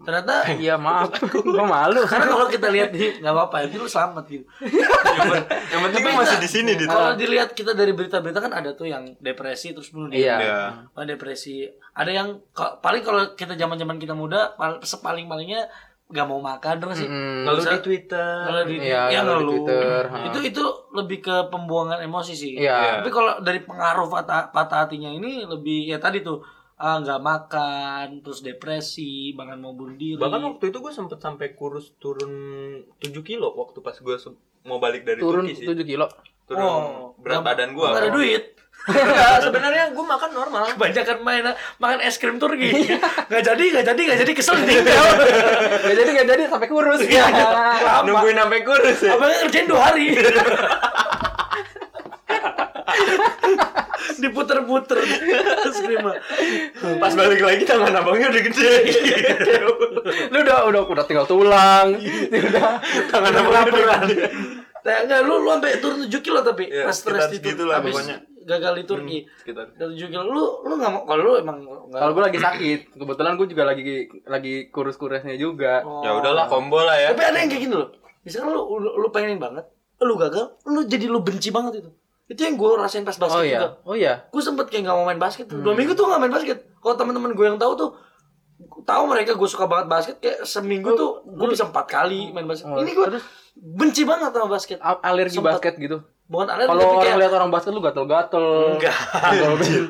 [0.01, 0.33] Ternyata
[0.65, 1.13] iya maaf
[1.45, 4.45] gua malu karena kalau kita lihat di nggak apa-apa, itu lu selamat gitu.
[5.73, 8.87] yang penting lu masih di sini di Kalau dilihat kita dari berita-berita kan ada tuh
[8.87, 10.25] yang depresi terus bunuh diri.
[10.25, 10.37] Iya.
[10.41, 10.61] Iya.
[10.91, 11.69] Oh, depresi.
[11.93, 15.69] Ada yang paling kalau kita zaman-zaman kita muda pal- sepaling-palingnya
[16.11, 17.47] nggak mau makan terus sih Mm.
[17.47, 18.37] Ngeluh Bisa- di Twitter.
[18.45, 19.47] Ngeluh di, Iya, ya, ngeluh di.
[19.55, 20.19] Twitter, ha.
[20.27, 22.53] Itu itu lebih ke pembuangan emosi sih.
[22.59, 23.01] Iya.
[23.01, 26.43] Tapi kalau dari pengaruh patah, patah hatinya ini lebih ya tadi tuh
[26.81, 30.17] ah, nggak makan, terus depresi, bahkan mau bunuh diri.
[30.17, 32.33] Bahkan waktu itu gue sempet sampai kurus turun
[32.97, 34.17] 7 kilo waktu pas gue
[34.65, 35.67] mau balik dari turun Turki sih.
[35.69, 36.09] 7 kilo.
[36.51, 37.87] Turun Oh, berat nggak- badan gue.
[37.87, 38.45] nggak ada duit.
[38.81, 40.65] Enggak, sebenarnya gue makan normal.
[40.73, 41.45] Kebanyakan main
[41.79, 42.91] makan es krim Turki.
[43.29, 45.07] Nggak jadi, nggak jadi, nggak jadi kesel tinggal.
[45.79, 47.01] Gak jadi gak jadi sampai kurus.
[47.01, 47.23] Iya.
[47.29, 48.03] Lama.
[48.03, 49.15] Nungguin sampai kurus ya.
[49.15, 50.07] Abangnya ngerjain dua hari.
[54.21, 56.05] Diputer-puter es krim.
[56.99, 58.73] Pas balik lagi tangan abangnya udah gede.
[60.29, 61.95] Lu udah udah udah tinggal tulang.
[62.27, 62.69] udah
[63.09, 64.25] tangan abangnya udah gede.
[64.81, 67.77] Nah, enggak lu lu sampai turun 7 kilo tapi Iya, pas stres di Turki segitulah
[67.77, 68.17] habis pokoknya.
[68.43, 69.19] gagal di Turki.
[69.45, 69.77] 7
[70.07, 73.47] kilo lu lu enggak mau kalau lu emang enggak Kalau gue lagi sakit, kebetulan gue
[73.47, 73.83] juga lagi
[74.25, 75.83] lagi kurus-kurusnya juga.
[75.83, 76.01] Oh.
[76.01, 77.13] Ya udahlah combo lah ya.
[77.13, 77.89] Tapi ada yang kayak gini loh.
[78.21, 79.65] Misalkan lu lu, lu pengenin banget,
[79.99, 81.91] lu gagal, lu jadi lu benci banget itu.
[82.27, 83.51] Itu yang gue rasain pas basket Oh juga.
[83.51, 84.15] iya, oh iya.
[84.29, 85.59] Gue sempet kayak gak mau main basket tuh.
[85.59, 86.63] Dua minggu tuh gak main basket.
[86.79, 87.91] Kalau teman-teman gue yang tahu tuh
[88.83, 92.67] tahu mereka gue suka banget basket kayak seminggu tuh gue bisa empat kali main basket.
[92.67, 93.07] Oh, Ini gue
[93.55, 94.79] benci banget sama basket.
[94.79, 95.53] A- alergi Sempet.
[95.55, 95.99] basket gitu.
[96.27, 98.47] Bukan alergi Kalau tapi orang kayak lihat orang basket lu gatel-gatel.
[98.75, 98.97] enggak.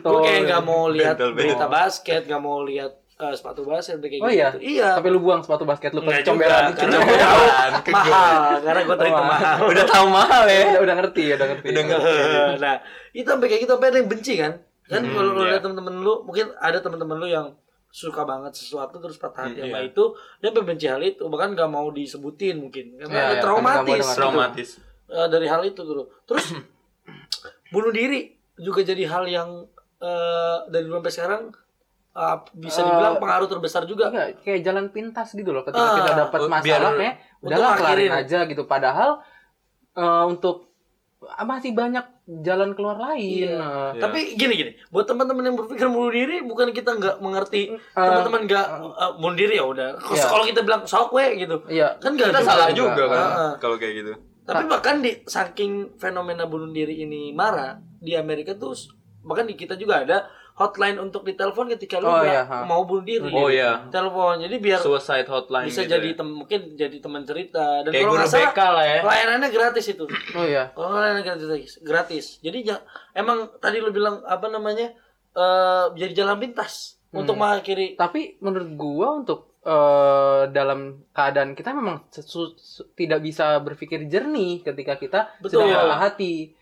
[0.00, 4.26] Gue kayak gak mau lihat berita basket, gak mau lihat eh, sepatu basket kayak Oh
[4.26, 4.34] gitu.
[4.34, 4.48] iya.
[4.56, 4.88] Iya.
[4.96, 6.72] Sampai lu buang sepatu basket lu ke comberan.
[6.72, 7.42] karena gue tahu
[7.90, 9.56] mahal, karena gue tahu itu Oh, mahal.
[9.66, 10.60] Udah tahu mahal ya.
[10.70, 11.66] udah, udah ngerti, udah ngerti.
[11.68, 12.12] Udah ngerti.
[12.58, 12.76] nah,
[13.12, 14.52] itu sampai kayak gitu sampai ada yang benci kan?
[14.86, 15.50] Kan Hmm, kalau lu iya.
[15.54, 17.46] lihat temen-temen lu, mungkin ada temen-temen lu yang
[17.91, 19.91] suka banget sesuatu terus patah hati sama iya.
[19.91, 20.05] itu
[20.38, 23.66] dia sampai benci hal itu bahkan gak mau disebutin mungkin karena Iya, ada iya, traumatis
[23.66, 24.07] nggak mau dengar.
[24.07, 24.16] gitu.
[24.16, 24.68] Traumatis.
[25.09, 26.45] Eh, dari hal itu dulu terus
[27.68, 28.20] bunuh diri
[28.57, 29.51] juga jadi hal yang
[29.99, 31.43] eh, dari dulu sampai sekarang
[32.12, 35.62] eh, bisa dibilang Eh, pengaruh terbesar juga Enggak, kayak jalan pintas gitu loh.
[35.62, 38.62] Ketika Ah, kita dapat biar- masalah kayak untuk udahlah kelarin aja gitu.
[38.64, 39.11] Padahal
[39.93, 40.70] eh, untuk
[41.22, 42.07] ah, masih banyak
[42.38, 43.50] jalan keluar lain.
[43.50, 43.58] Iya.
[43.58, 44.00] Eh, Iya.
[44.00, 48.46] Tapi gini gini, buat teman-teman yang berpikir bunuh diri, bukan kita nggak mengerti Eh, teman-teman
[48.46, 49.88] nggak eh, bunuh diri ya udah.
[49.98, 50.26] Kalau Iya.
[50.30, 51.98] kalau kita bilang sok we gitu, Iya.
[51.98, 52.94] kan nggak Kita salah juga.
[52.94, 53.52] juga kan Heeh.
[53.58, 54.12] kalau kayak gitu.
[54.40, 58.74] Tapi bahkan di saking fenomena bunuh diri ini marah di Amerika tuh
[59.20, 60.18] bahkan di kita juga ada
[60.61, 62.62] hotline untuk ditelepon ketika lu Oh, iya, ha.
[62.62, 63.32] mau bunuh diri.
[63.32, 63.88] Oh, iya.
[63.88, 64.36] Telepon.
[64.38, 66.16] Jadi biar Suicide hotline bisa gitu jadi ya.
[66.20, 68.98] tem- mungkin jadi teman cerita dan Kayak kalau nggak salah BK lah ya.
[69.02, 70.04] layanannya gratis itu.
[70.30, 70.64] Oh iya.
[70.70, 72.24] Kalau nggak layanan gratis, gratis.
[72.38, 74.92] Jadi ja- emang tadi lu bilang apa namanya
[75.32, 77.42] eh jadi jalan pintas untuk Hmm.
[77.42, 80.80] mengakhiri Tapi menurut gua untuk eh, dalam
[81.11, 82.08] keadaan kita memang
[82.94, 85.64] tidak bisa berpikir jernih ketika kita Betul.
[85.64, 86.56] sedang patah hati.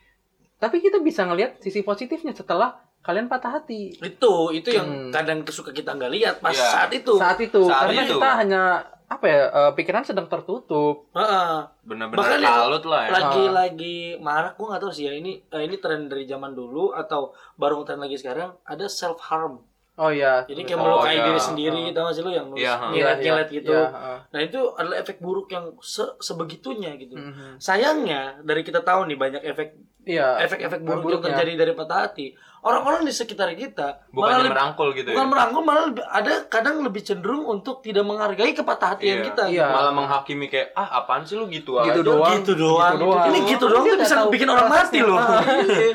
[0.57, 2.75] Tapi kita bisa ngelihat sisi positifnya setelah
[3.09, 3.97] kalian patah hati.
[3.97, 5.09] itu itu yang Hmm.
[5.09, 6.69] kadang suka kita nggak lihat pas Iya.
[6.69, 7.17] saat itu.
[7.17, 8.13] Saat itu Saat karena itu.
[8.15, 8.63] kita hanya
[9.09, 11.09] apa ya eh, pikiran sedang tertutup.
[11.11, 11.65] Heeh.
[11.83, 13.11] Benar-benar kalut lah ya.
[13.11, 17.33] lagi-lagi marak gue nggak tahu sih ya ini eh, ini tren dari zaman dulu atau
[17.57, 19.65] baru tren lagi sekarang ada self harm
[19.99, 20.43] Oh iya.
[20.45, 21.25] jadi kayak Oh, melukai iya.
[21.25, 24.19] diri sendiri tau gak sih lu yang nulis Iya, nyilet-nyilet gitu Iya, heeh.
[24.29, 27.59] nah itu adalah efek buruk yang se- sebegitunya gitu Mhm.
[27.59, 30.41] sayangnya dari kita tahu nih banyak efek Iya.
[30.41, 32.31] efek-efek buruk yang terjadi dari patah hati
[32.61, 35.29] orang-orang di sekitar kita malah Bukannya lebih- merangkul gitu bukan ya.
[35.29, 39.27] merangkul malah lebih- ada kadang lebih cenderung untuk tidak menghargai kepatah hatian Iya.
[39.27, 39.67] kita Iya.
[39.69, 42.01] Malah menghakimi kayak ah apaan sih lu gitu, Gitu aja.
[42.01, 42.35] doang.
[42.37, 43.27] gitu doang, Gitu doang.
[43.27, 45.95] ini gitu doang tuh bisa bikin orang mati loh prosesnya.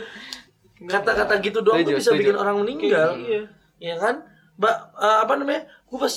[0.83, 3.41] kata-kata gitu doang tuh bisa bikin orang meninggal Iya.
[3.83, 4.23] Ya kan
[4.55, 6.15] mbak eh, apa namanya gue pas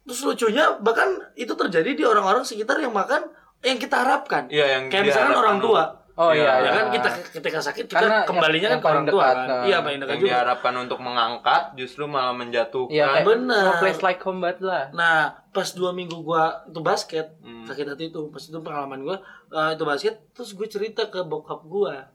[0.00, 3.26] terus lucunya bahkan itu terjadi di orang-orang sekitar yang makan
[3.60, 6.70] yang kita harapkan Iya yang kayak misalkan orang tua Oh Iya, iya, ya iya.
[6.72, 9.62] kan kita ketika sakit kita Karena yang- kembalinya yang kan ke orang tua kan nah.
[9.62, 12.90] iya paling dekat yang juga diharapkan untuk mengangkat justru malah menjatuhkan.
[12.90, 13.62] Iya, bener.
[13.64, 14.90] no place like combat lah.
[14.90, 15.18] nah
[15.48, 17.62] pas dua minggu gua itu basket Hmm.
[17.64, 19.16] sakit hati itu pas itu pengalaman gua
[19.48, 22.10] eh, itu basket terus gue cerita ke bokap gua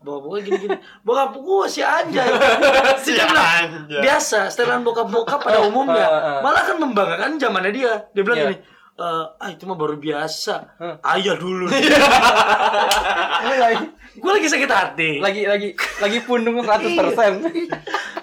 [0.00, 0.76] bokap gua gini-gini.
[1.00, 2.28] Bokap gua si anjay.
[3.00, 4.00] Si Dia bilang, anjay.
[4.00, 6.02] biasa setelan bokap-bokap pada umumnya.
[6.02, 6.38] Ah, ah.
[6.40, 7.92] malah kan membanggakan zamannya dia.
[8.10, 8.44] Dia bilang Iya.
[8.48, 8.56] gini
[8.96, 10.54] "Eh, ah itu mah baru biasa.
[11.02, 11.66] Ayah dulu.
[11.68, 11.88] Lagi
[14.18, 15.68] gue lagi sakit hati lagi lagi
[16.02, 17.46] lagi pundung 100%.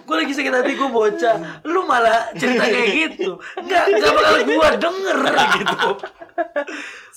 [0.08, 4.70] gue lagi sakit hati gue bocah lu malah cerita kayak gitu nggak nggak bakal gue
[4.80, 5.18] denger
[5.56, 5.90] gitu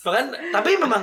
[0.01, 1.03] bahkan tapi memang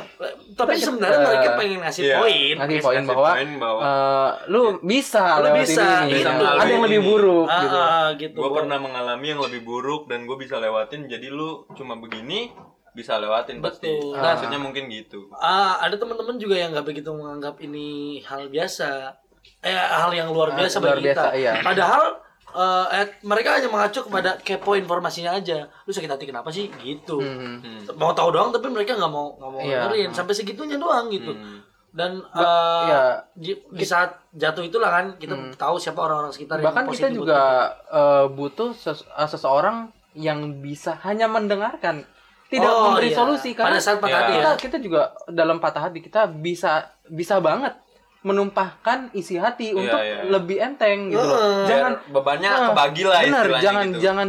[0.57, 2.18] tapi sebenarnya eh, mereka pengen ngasih iya.
[2.18, 6.18] poin Ngasih poin bahwa poin bahwa eh, lu bisa Lu bisa, ini.
[6.18, 6.34] gitu.
[6.34, 7.09] Ada yang lebih Ini.
[7.13, 7.78] buruk ah, gitu.
[7.78, 11.93] ah, gitu gue pernah mengalami yang lebih buruk dan gue bisa lewatin jadi lu cuma
[12.01, 12.49] begini
[12.97, 14.17] bisa lewatin pasti Betul.
[14.17, 17.87] Nah, maksudnya mungkin gitu Ah, ada teman-teman juga yang nggak begitu menganggap ini
[18.21, 19.13] hal biasa,
[19.61, 21.13] eh hal yang luar Ah, biasa luar bagi kita.
[21.13, 21.53] biasa, iya.
[21.61, 22.03] Padahal
[22.49, 25.69] eh, eh, mereka hanya mengacu kepada kepo informasinya aja.
[25.83, 26.65] Lu sakit hati kenapa sih?
[26.75, 27.15] Gitu.
[27.15, 27.85] Hmm.
[27.93, 29.85] Mau tahu doang tapi mereka nggak mau nggak mau Iya.
[29.85, 31.31] dengerin sampai segitunya doang gitu.
[31.31, 31.61] Hmm.
[31.87, 33.01] Dan eh, iya.
[33.31, 37.13] di, di saat jatuh itulah kan kita tahu siapa orang-orang sekitar yang Bahkan kita positif
[37.15, 37.41] juga
[37.87, 42.01] eh, butuh ses- eh, seseorang yang bisa hanya mendengarkan,
[42.47, 43.17] tidak Oh, memberi iya.
[43.17, 44.19] solusi karena Pada saat patah Iya.
[44.19, 44.37] hati ya.
[44.37, 46.71] kita kita juga dalam patah hati kita bisa
[47.05, 47.75] bisa banget
[48.21, 50.21] menumpahkan isi hati Iya, untuk iya, iya.
[50.27, 51.31] lebih enteng gitu loh.
[51.33, 51.63] Heeh.
[51.65, 53.99] Jangan Biar bebannya Ah, kebagi lah benar, jangan gitu.
[54.01, 54.27] jangan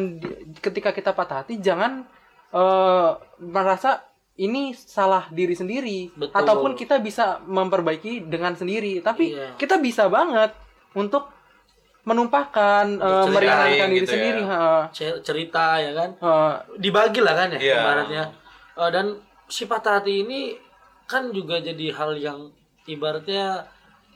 [0.61, 2.07] ketika kita patah hati jangan
[2.49, 3.11] eh,
[3.41, 4.03] merasa
[4.37, 6.33] ini salah diri sendiri Betul.
[6.33, 9.59] ataupun kita bisa memperbaiki dengan sendiri tapi Iya.
[9.59, 10.55] kita bisa banget
[10.93, 11.29] untuk
[12.09, 14.13] menumpahkan Untuk meringankan diri gitu ya.
[14.15, 14.89] sendiri ha.
[14.89, 16.11] Ce- cerita ya kan.
[16.15, 17.77] Eh, Dibagi lah kan ya Iya.
[17.79, 18.25] ibaratnya.
[18.75, 19.07] Eh, dan
[19.47, 20.57] si patah hati ini
[21.05, 22.49] kan juga jadi hal yang
[22.85, 23.65] ibaratnya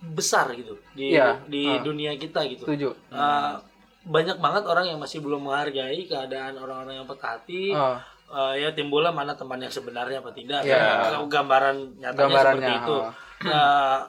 [0.02, 1.38] besar gitu di Iya.
[1.46, 2.64] di dunia kita gitu.
[2.64, 3.54] setuju Uh,
[4.02, 7.70] banyak banget orang yang masih belum menghargai keadaan orang-orang yang patah hati.
[7.70, 10.64] Eh, Uh, ya timbullah mana teman yang sebenarnya apa tidak.
[10.64, 10.80] Iya.
[11.12, 12.96] Ya, gambaran nyatanya Gambarannya, seperti itu.
[12.96, 14.00] oh.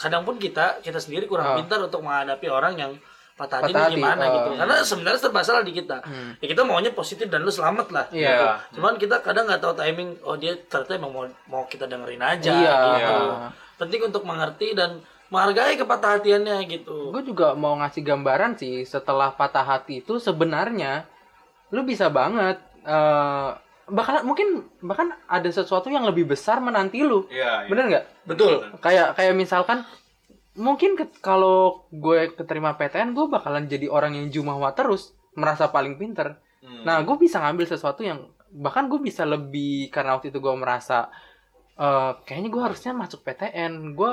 [0.00, 1.56] Kadang pun kita kita sendiri kurang Oh.
[1.60, 2.92] pintar untuk menghadapi orang yang
[3.36, 4.32] patah hati, Patah gimana oh.
[4.32, 4.50] gitu.
[4.56, 6.00] Karena sebenarnya serba salah di kita.
[6.00, 6.40] Hmm.
[6.40, 8.06] Ya kita maunya positif dan lu selamat lah.
[8.08, 8.28] Iya.
[8.32, 8.46] Gitu.
[8.80, 10.16] Cuman kita kadang nggak tahu timing.
[10.24, 12.52] Oh dia ternyata emang mau mau kita dengerin aja.
[12.52, 12.76] Iya.
[12.76, 12.88] Gitu.
[13.04, 13.48] Iya.
[13.76, 17.14] Penting untuk mengerti dan menghargai kepatah hatiannya gitu.
[17.14, 21.06] gue juga mau ngasih gambaran sih setelah patah hati itu sebenarnya
[21.70, 23.48] lu bisa banget eh
[23.90, 24.48] bahkan mungkin
[24.80, 27.68] bahkan ada sesuatu yang lebih besar menanti lu Iya, iya.
[27.68, 28.52] bener nggak Betul.
[28.78, 29.82] kayak kayak misalkan
[30.52, 35.94] mungkin ke- kalau gue keterima PTN gue bakalan jadi orang yang jumawa terus merasa paling
[35.94, 36.84] pinter Hmm.
[36.84, 38.20] nah gue bisa ngambil sesuatu yang
[38.52, 41.08] bahkan gue bisa lebih karena waktu itu gue merasa
[41.74, 44.12] eh kayaknya gue harusnya masuk PTN gue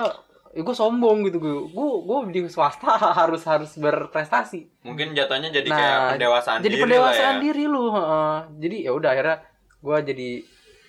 [0.54, 5.68] ya gue sombong gitu gue gue gue di swasta harus harus berprestasi Mungkin jatuhnya jadi
[5.68, 7.44] kayak pendewasaan jadi diri pendewasaan lah ya.
[7.44, 8.36] diri lu heeh.
[8.58, 9.38] jadi ya udah akhirnya
[9.78, 10.30] gue jadi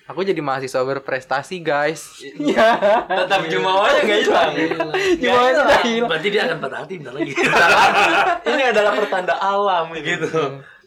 [0.05, 2.67] aku jadi mahasiswa berprestasi guys Iya.
[3.05, 4.51] Tetap jumawanya gak hilang.
[5.21, 6.09] Jumawa itu udah hilang.
[6.09, 7.33] Berarti dia akan patah hati bentar lagi.
[8.49, 10.29] Ini adalah pertanda alam gitu.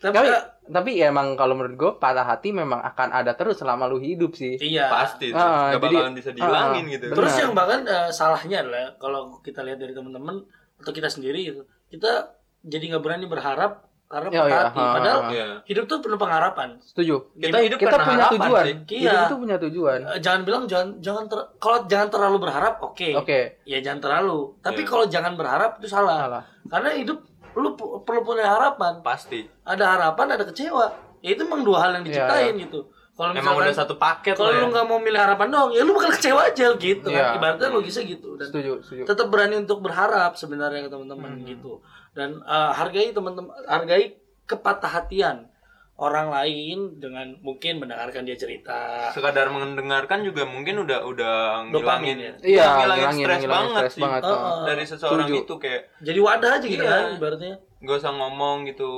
[0.02, 0.28] Tapi, tapi
[0.62, 4.34] tapi ya emang kalau menurut gue patah hati memang akan ada terus selama lu hidup
[4.34, 4.90] sih iya.
[4.90, 5.30] Pasti.
[5.30, 7.04] Ah, Gak jadi- bakalan bisa dihilangin ah, gitu.
[7.06, 7.16] bener.
[7.22, 10.42] Terus yang bahkan eh, salahnya adalah kalau kita lihat dari teman-teman
[10.82, 11.62] atau kita sendiri gitu,
[11.94, 12.34] kita
[12.66, 14.76] jadi nggak berani berharap karena Ya, patah ya, hati.
[14.78, 15.32] ha, Padahal ha, ha.
[15.32, 15.46] Iya.
[15.64, 16.68] hidup tuh penuh pengharapan.
[16.78, 18.74] setuju Kita hidup kita karena punya harapan tujuan sih.
[18.92, 19.00] Iya.
[19.08, 23.08] hidup itu punya tujuan Eh, jangan bilang jangan jangan ter, kalau jangan terlalu berharap, oke.
[23.16, 24.38] oke Ya jangan terlalu.
[24.60, 24.86] Tapi Iya.
[24.86, 26.28] kalau jangan berharap itu salah.
[26.28, 27.18] salah Karena hidup
[27.54, 29.00] lu perlu punya harapan.
[29.00, 29.48] Pasti.
[29.62, 30.86] Ada harapan, ada kecewa.
[31.20, 32.80] Ya itu emang dua hal yang Iya, diciptain gitu.
[33.12, 34.62] Kalau Emang udah satu paket kalau lah ya.
[34.62, 37.20] lu nggak mau milih harapan dong, ya lu bakal kecewa aja gitu Iya.
[37.22, 37.36] kan.
[37.36, 38.34] Ibaratnya logisnya gitu.
[38.34, 41.44] Dan setuju setuju tetap berani untuk berharap sebenarnya ke teman-teman Hmm.
[41.44, 41.72] gitu
[42.12, 45.48] dan uh, hargai teman-teman hargai kepatah hatian
[45.94, 51.34] orang lain dengan mungkin mendengarkan dia cerita Sekadar mendengarkan juga mungkin udah udah
[51.68, 52.18] Dopamin ngilangin.
[52.18, 52.32] ya?
[52.42, 54.02] iya ngilangin ngilangin stres ngilangin banget stres sih.
[54.02, 54.64] banget oh.
[54.64, 55.42] Dari seseorang Setuju.
[55.42, 56.90] itu kayak jadi wadah aja gitu Iya.
[56.90, 58.92] kan ibaratnya gak usah ngomong gitu.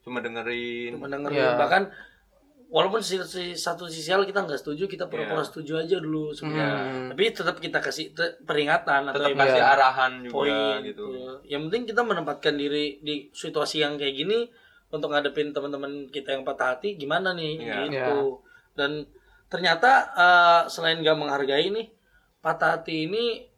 [0.00, 0.92] Cuma dengerin.
[0.96, 1.54] mendengar Iya.
[1.54, 1.82] bahkan
[2.68, 5.48] walaupun si, si- satu sisi hal kita nggak setuju kita pura-pura Iya.
[5.48, 7.08] setuju aja dulu sebenarnya Hmm.
[7.08, 9.72] tapi tetap kita kasih te- peringatan atau Tetap ibarat- kasih Iya.
[9.72, 11.04] arahan juga poin gitu.
[11.44, 14.38] Yang penting kita menempatkan diri di situasi yang kayak gini
[14.88, 17.76] untuk ngadepin teman-teman kita yang patah hati gimana nih Iya.
[17.86, 18.44] gitu.
[18.74, 19.08] Dan
[19.46, 21.88] ternyata eh, selain gak menghargai nih
[22.38, 23.48] patah hati ini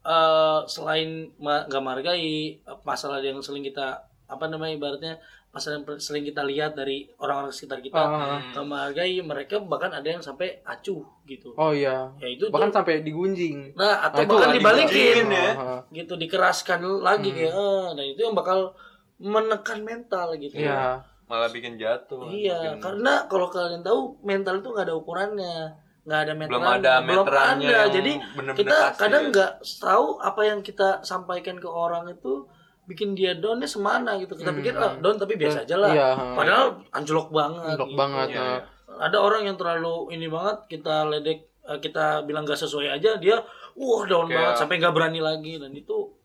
[0.00, 5.14] eh, selain ma- gak menghargai eh, masalah yang sering kita apa namanya ibaratnya
[5.48, 10.04] masalah yang sering kita lihat dari orang-orang sekitar kita Ah, gak menghargai mereka bahkan ada
[10.06, 11.50] yang sampai acuh gitu.
[11.54, 15.48] oh iya Ya itu bahkan tuh- sampai digunjing nah atau Nah, itu bahkan dibalikin ya.
[15.50, 15.80] Ah, ah.
[15.90, 17.38] gitu dikeraskan lagi Hmm.
[17.38, 18.76] kayak eh dan itu yang bakal
[19.16, 22.24] menekan mental gitu iya Malah bikin jatuh.
[22.26, 25.56] iya bikin- karena kalau kalian tahu mental itu nggak ada ukurannya
[26.02, 29.30] nggak ada meteran belum ada belum meterannya ada yang jadi bener-bener kita pasti kadang ya.
[29.30, 32.48] nggak tahu apa yang kita sampaikan ke orang itu
[32.88, 34.58] bikin dia downnya semana gitu kita Hmm.
[34.58, 38.00] pikir ah down tapi biasa aja lah iya padahal anjlok banget Anjlok gitu.
[38.00, 38.64] banget, iya.
[38.96, 43.36] ada orang yang terlalu ini banget kita ledek eh, kita bilang gak sesuai aja dia
[43.76, 46.16] wah down banget sampai nggak berani lagi dan itu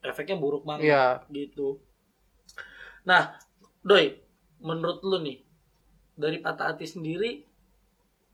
[0.00, 1.76] efeknya buruk banget iya gitu.
[3.04, 3.38] Nah,
[3.82, 4.18] Doi,
[4.58, 5.38] menurut lu nih
[6.16, 7.44] dari patah hati sendiri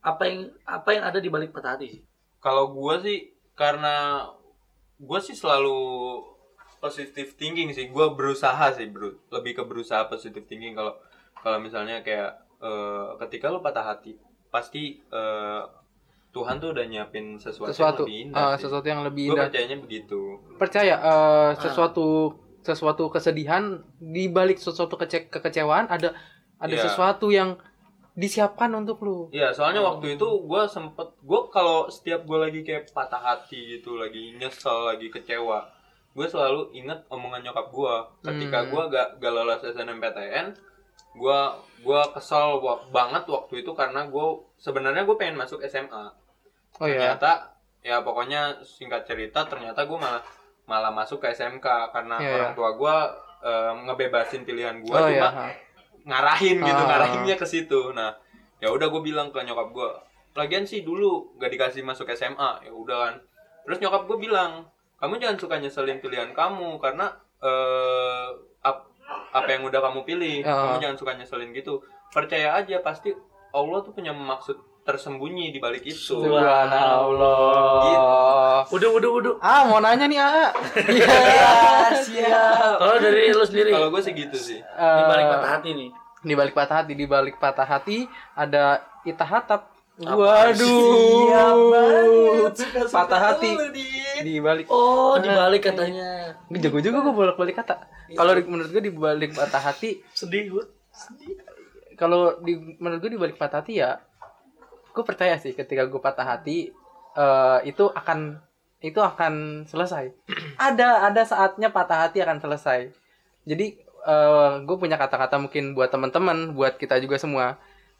[0.01, 2.03] apa yang apa yang ada di balik patah hati sih?
[2.39, 4.24] Kalau gua sih karena
[4.97, 5.76] gua sih selalu
[6.83, 7.87] positive thinking sih.
[7.89, 9.14] Gua berusaha sih, bro.
[9.30, 10.99] Lebih ke berusaha positive thinking kalau
[11.39, 14.18] kalau misalnya kayak eh, ketika lu patah hati,
[14.51, 15.62] pasti eh,
[16.33, 18.41] Tuhan tuh udah nyiapin sesuatu, sesuatu yang lebih indah.
[18.43, 18.61] ah, sih.
[18.64, 20.20] sesuatu yang lebih indah percayanya begitu.
[20.57, 22.07] percaya eh, sesuatu
[22.62, 23.62] sesuatu kesedihan
[23.99, 26.14] di balik sesuatu kece kekecewaan ada
[26.57, 26.85] ada Iya.
[26.87, 27.59] sesuatu yang
[28.12, 29.28] disiapkan untuk lu.
[29.28, 33.97] Iya, soalnya waktu itu gue sempet gue kalau setiap gue lagi kayak patah hati gitu,
[33.97, 35.64] lagi nyesel, lagi kecewa,
[36.13, 37.95] gue selalu inget omongan nyokap gue.
[38.23, 38.69] Ketika Hmm.
[38.69, 40.47] gue gak gak lolos SNMPTN,
[41.15, 41.39] gue
[41.81, 46.05] gua kesel banget waktu itu karena gue sebenarnya gue pengen masuk SMA.
[46.75, 46.97] Oh ya.
[47.13, 50.23] ternyata ya pokoknya singkat cerita ternyata gue malah
[50.65, 52.57] malah masuk ke SMK karena Iya, orang iya.
[52.57, 52.95] tua gue
[53.83, 55.53] ngebebasin pilihan gue Oh cuma ya.
[56.05, 56.89] ngarahin gitu Ah.
[56.89, 58.15] ngarahinnya ke situ nah
[58.57, 59.91] ya udah gue bilang ke nyokap gue
[60.35, 63.15] lagian sih dulu gak dikasih masuk SMA ya udah kan
[63.63, 64.65] terus nyokap gue bilang
[65.03, 68.27] kamu jangan suka nyeselin pilihan kamu karena eh
[68.61, 68.87] ap-
[69.33, 70.71] apa yang udah kamu pilih Ah.
[70.71, 73.11] kamu jangan suka nyeselin gitu percaya aja pasti
[73.51, 75.95] Allah tuh punya maksud tersembunyi di balik itu
[77.15, 78.67] Subhanallah.
[78.69, 79.35] Udah, udah, udah.
[79.39, 80.47] Ah, mau nanya nih, AA.
[80.89, 81.15] Iya,
[81.97, 82.75] siap.
[82.79, 85.91] Kalau dari lu sendiri, kalau gue sih gitu sih di balik patah hati nih.
[86.21, 89.72] di balik patah hati, di balik patah hati ada itahatap.
[90.01, 90.57] Waduh.
[91.28, 92.55] Siap banget,
[92.88, 93.51] Patah hati.
[94.22, 96.32] Di balik Oh, di balik katanya.
[96.49, 97.76] jago juga gue bolak-balik kata.
[98.12, 100.64] Kalau di- menurut gue di balik patah hati, Sedih gue.
[101.95, 104.01] kalau di menurut gue di balik patah hati ya,
[104.90, 106.72] gue percaya sih ketika gue patah hati
[107.12, 108.40] eh, itu akan
[108.80, 110.09] itu akan selesai.
[110.59, 112.88] ada ada saatnya patah hati akan selesai.
[113.45, 113.76] Jadi
[114.62, 117.55] gue punya kata-kata mungkin buat teman-teman, buat kita juga semua.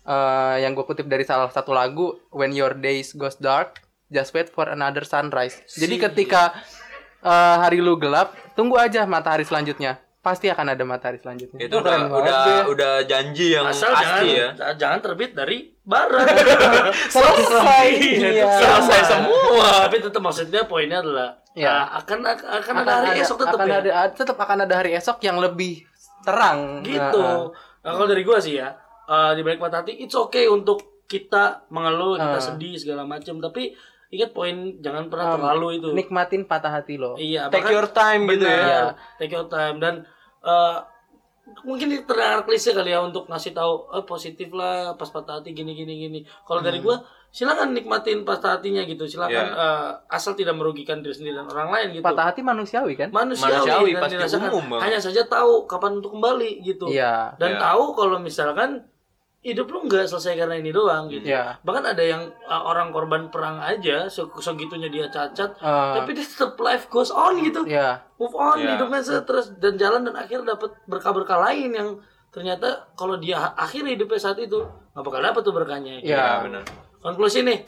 [0.05, 4.49] Eh, yang gue kutip dari salah satu lagu When Your Days Goes Dark, Just Wait
[4.49, 5.63] for Another Sunrise.
[5.69, 6.03] Jadi Sih.
[6.03, 6.53] ketika
[7.21, 9.97] eh, hari lu gelap, tunggu aja matahari selanjutnya.
[10.19, 11.59] Pasti akan ada matahari selanjutnya.
[11.59, 12.63] itu udah keren udah deh.
[12.71, 16.27] udah janji yang Asal jangan, pasti ya jangan terbit dari barat.
[17.11, 17.87] selesai.
[17.91, 18.47] Iya, Iya.
[18.55, 21.75] selesai semua Tapi tetap maksudnya poinnya adalah Iya.
[21.75, 23.79] uh, akan akan, ada hari esok tetap akan ya.
[23.83, 25.83] ada tetap akan ada hari esok yang lebih
[26.23, 26.87] terang.
[26.87, 27.19] gitu.
[27.19, 27.51] Nah,
[27.83, 28.79] Nah, kalau dari gua sih ya,
[29.13, 32.43] uh, di balik patah hati it's okay untuk kita mengeluh, kita Ah.
[32.43, 33.77] sedih segala macam, tapi
[34.09, 35.89] ingat poin jangan pernah Um, terlalu itu.
[35.91, 37.13] nikmatin patah hati lo.
[37.15, 38.83] Iya, take bahkan- your time gitu Benar, ya
[39.17, 39.95] take your time dan
[40.41, 40.81] uh,
[41.63, 45.53] mungkin ini terdengar klise kali ya untuk ngasih tahu oh, positif lah pas patah hati
[45.53, 46.21] gini gini gini.
[46.43, 46.87] Kalau dari Hmm.
[46.87, 46.97] gua
[47.29, 49.05] silakan nikmatin patah hatinya gitu.
[49.07, 49.59] Silakan Iya.
[49.59, 52.05] uh, asal tidak merugikan diri sendiri dan orang lain gitu.
[52.05, 53.09] Patah hati manusiawi kan?
[53.11, 54.49] manusiawi, Manusiawi, dan pasti dirasakan.
[54.51, 57.35] umum, hanya saja tahu kapan untuk kembali gitu Iya.
[57.37, 57.61] dan Iya.
[57.61, 58.87] tahu kalau misalkan
[59.43, 61.59] hidup lu nggak selesai karena ini doang gitu Iya.
[61.61, 66.23] bahkan ada yang uh, orang korban perang aja se- segitunya dia cacat Eh, tapi dia
[66.23, 67.99] tetap life goes on gitu Iya.
[68.17, 68.79] move on Iya.
[68.79, 71.89] hidupnya terus dan jalan dan akhirnya dapat berkah-berkah lain yang
[72.29, 74.63] ternyata kalau dia akhir hidupnya saat itu
[74.93, 76.17] nggak bakal dapat tuh berkahnya Iya.
[76.17, 76.63] ya benar
[76.99, 77.67] konklusi nih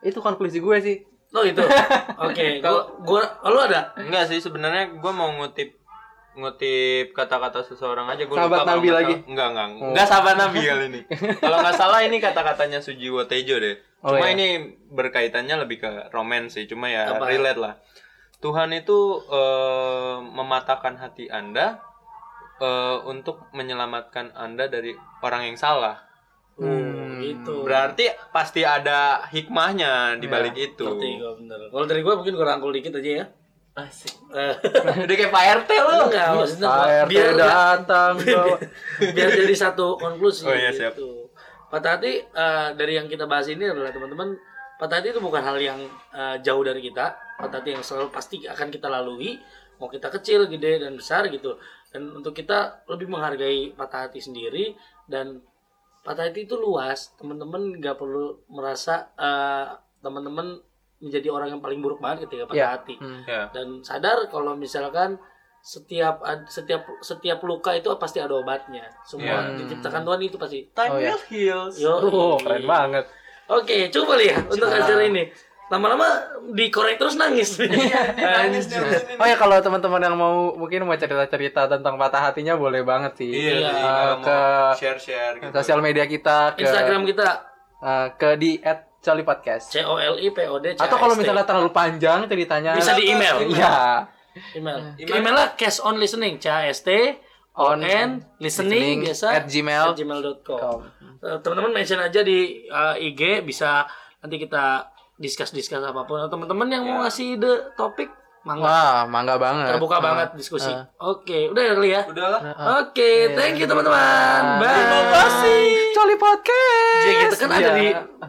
[0.00, 0.96] Itu konklusi gue sih.
[1.28, 1.60] oh itu
[2.24, 2.72] oke gua
[3.04, 5.76] gua oh, lu ada enggak sih sebenarnya gue mau ngutip
[6.38, 9.14] ngutip kata-kata seseorang aja gue Sahabat Nabi lagi?
[9.26, 9.90] enggak enggak Oh.
[9.90, 11.00] enggak sahabat Nabi kali ini
[11.42, 14.38] kalau nggak salah ini kata-katanya Sujiwo Tejo deh Oh, cuma iya.
[14.38, 14.48] ini
[14.88, 17.26] berkaitannya lebih ke romance sih cuma ya Apa?
[17.26, 17.74] relate lah
[18.38, 18.94] Tuhan itu
[19.26, 21.82] eh, mematahkan hati anda
[22.56, 26.06] eh, untuk menyelamatkan anda dari orang yang salah
[26.54, 31.58] Hmm, gitu berarti pasti ada hikmahnya di Iya, balik itu Ngerti gua bener.
[31.70, 33.24] Kalau dari gua mungkin gua rangkul dikit aja ya.
[33.78, 34.10] Asik.
[34.28, 34.54] Eh,
[34.98, 38.12] udah kayak Pak RT lo enggak maksudnya Pak RT biar datang.
[38.26, 38.60] bawa-
[39.14, 40.98] biar jadi satu konklusi Oh, iya, siap.
[40.98, 41.30] gitu.
[41.68, 44.34] Patah hati eh, dari yang kita bahas ini adalah teman-teman
[44.76, 45.78] patah hati itu bukan hal yang
[46.10, 47.14] eh, jauh dari kita.
[47.38, 49.38] Patah hati yang selalu pasti akan kita lalui,
[49.76, 51.54] mau kita kecil, gede dan besar gitu.
[51.88, 54.74] Dan untuk kita lebih menghargai patah hati sendiri
[55.06, 55.38] dan
[56.02, 57.14] patah hati itu luas.
[57.14, 59.66] Teman-teman nggak perlu merasa eh,
[60.00, 60.66] teman-teman
[60.98, 62.68] menjadi orang yang paling buruk banget ketika patah Iya.
[62.72, 63.22] hati Hmm.
[63.24, 65.14] ya dan sadar kalau misalkan
[65.60, 69.58] setiap setiap setiap luka itu pasti ada obatnya semua Iya.
[69.58, 71.10] diciptakan Tuhan itu pasti time Oh, iya.
[71.12, 73.04] will heals yo Oh, keren banget.
[73.46, 75.26] oke coba lihat untuk acara ini
[75.68, 76.08] lama-lama
[76.50, 77.76] dikorek terus nangis ini.
[79.14, 83.28] Oh ya kalau teman-teman yang mau mungkin mau cerita-cerita tentang patah hatinya boleh banget sih.
[83.28, 83.72] Iya, Iya.
[83.76, 84.38] mau ke
[84.76, 85.52] share-share gitu.
[85.52, 87.28] sosial media kita ke Instagram kita
[87.78, 88.56] eh, ke di
[89.08, 89.64] @coli_podcast.
[89.70, 92.92] C O L I P O D C Atau kalau misalnya terlalu panjang ceritanya bisa
[92.92, 94.04] di email Iya.
[94.54, 95.16] email Email.
[95.16, 96.92] emailnya cash on listening C A S T
[97.54, 99.96] O On N listening biasa at gmail.
[99.96, 100.80] gmail.com Com.
[101.18, 103.82] Eh, teman-teman mention aja di eh, IG bisa
[104.18, 108.06] nanti kita discuss discuss apa pun atau teman-teman yang mau ngasih ide topik
[108.40, 109.66] mangga Wah, mangga banget.
[109.70, 110.02] terbuka Ah.
[110.02, 110.86] banget diskusi ah.
[110.96, 112.40] oke udah ya kali ya Udahlah.
[112.80, 115.62] oke thank you teman-teman bye Terima kasih.
[115.90, 117.02] Coli podcast.
[117.02, 117.72] Jadi gitu kan ada Iya.
[117.74, 117.86] di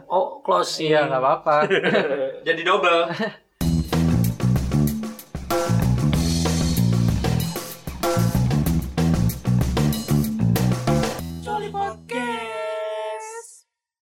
[0.07, 1.55] oh closing Iya, nggak apa-apa.
[2.47, 3.01] Jadi double.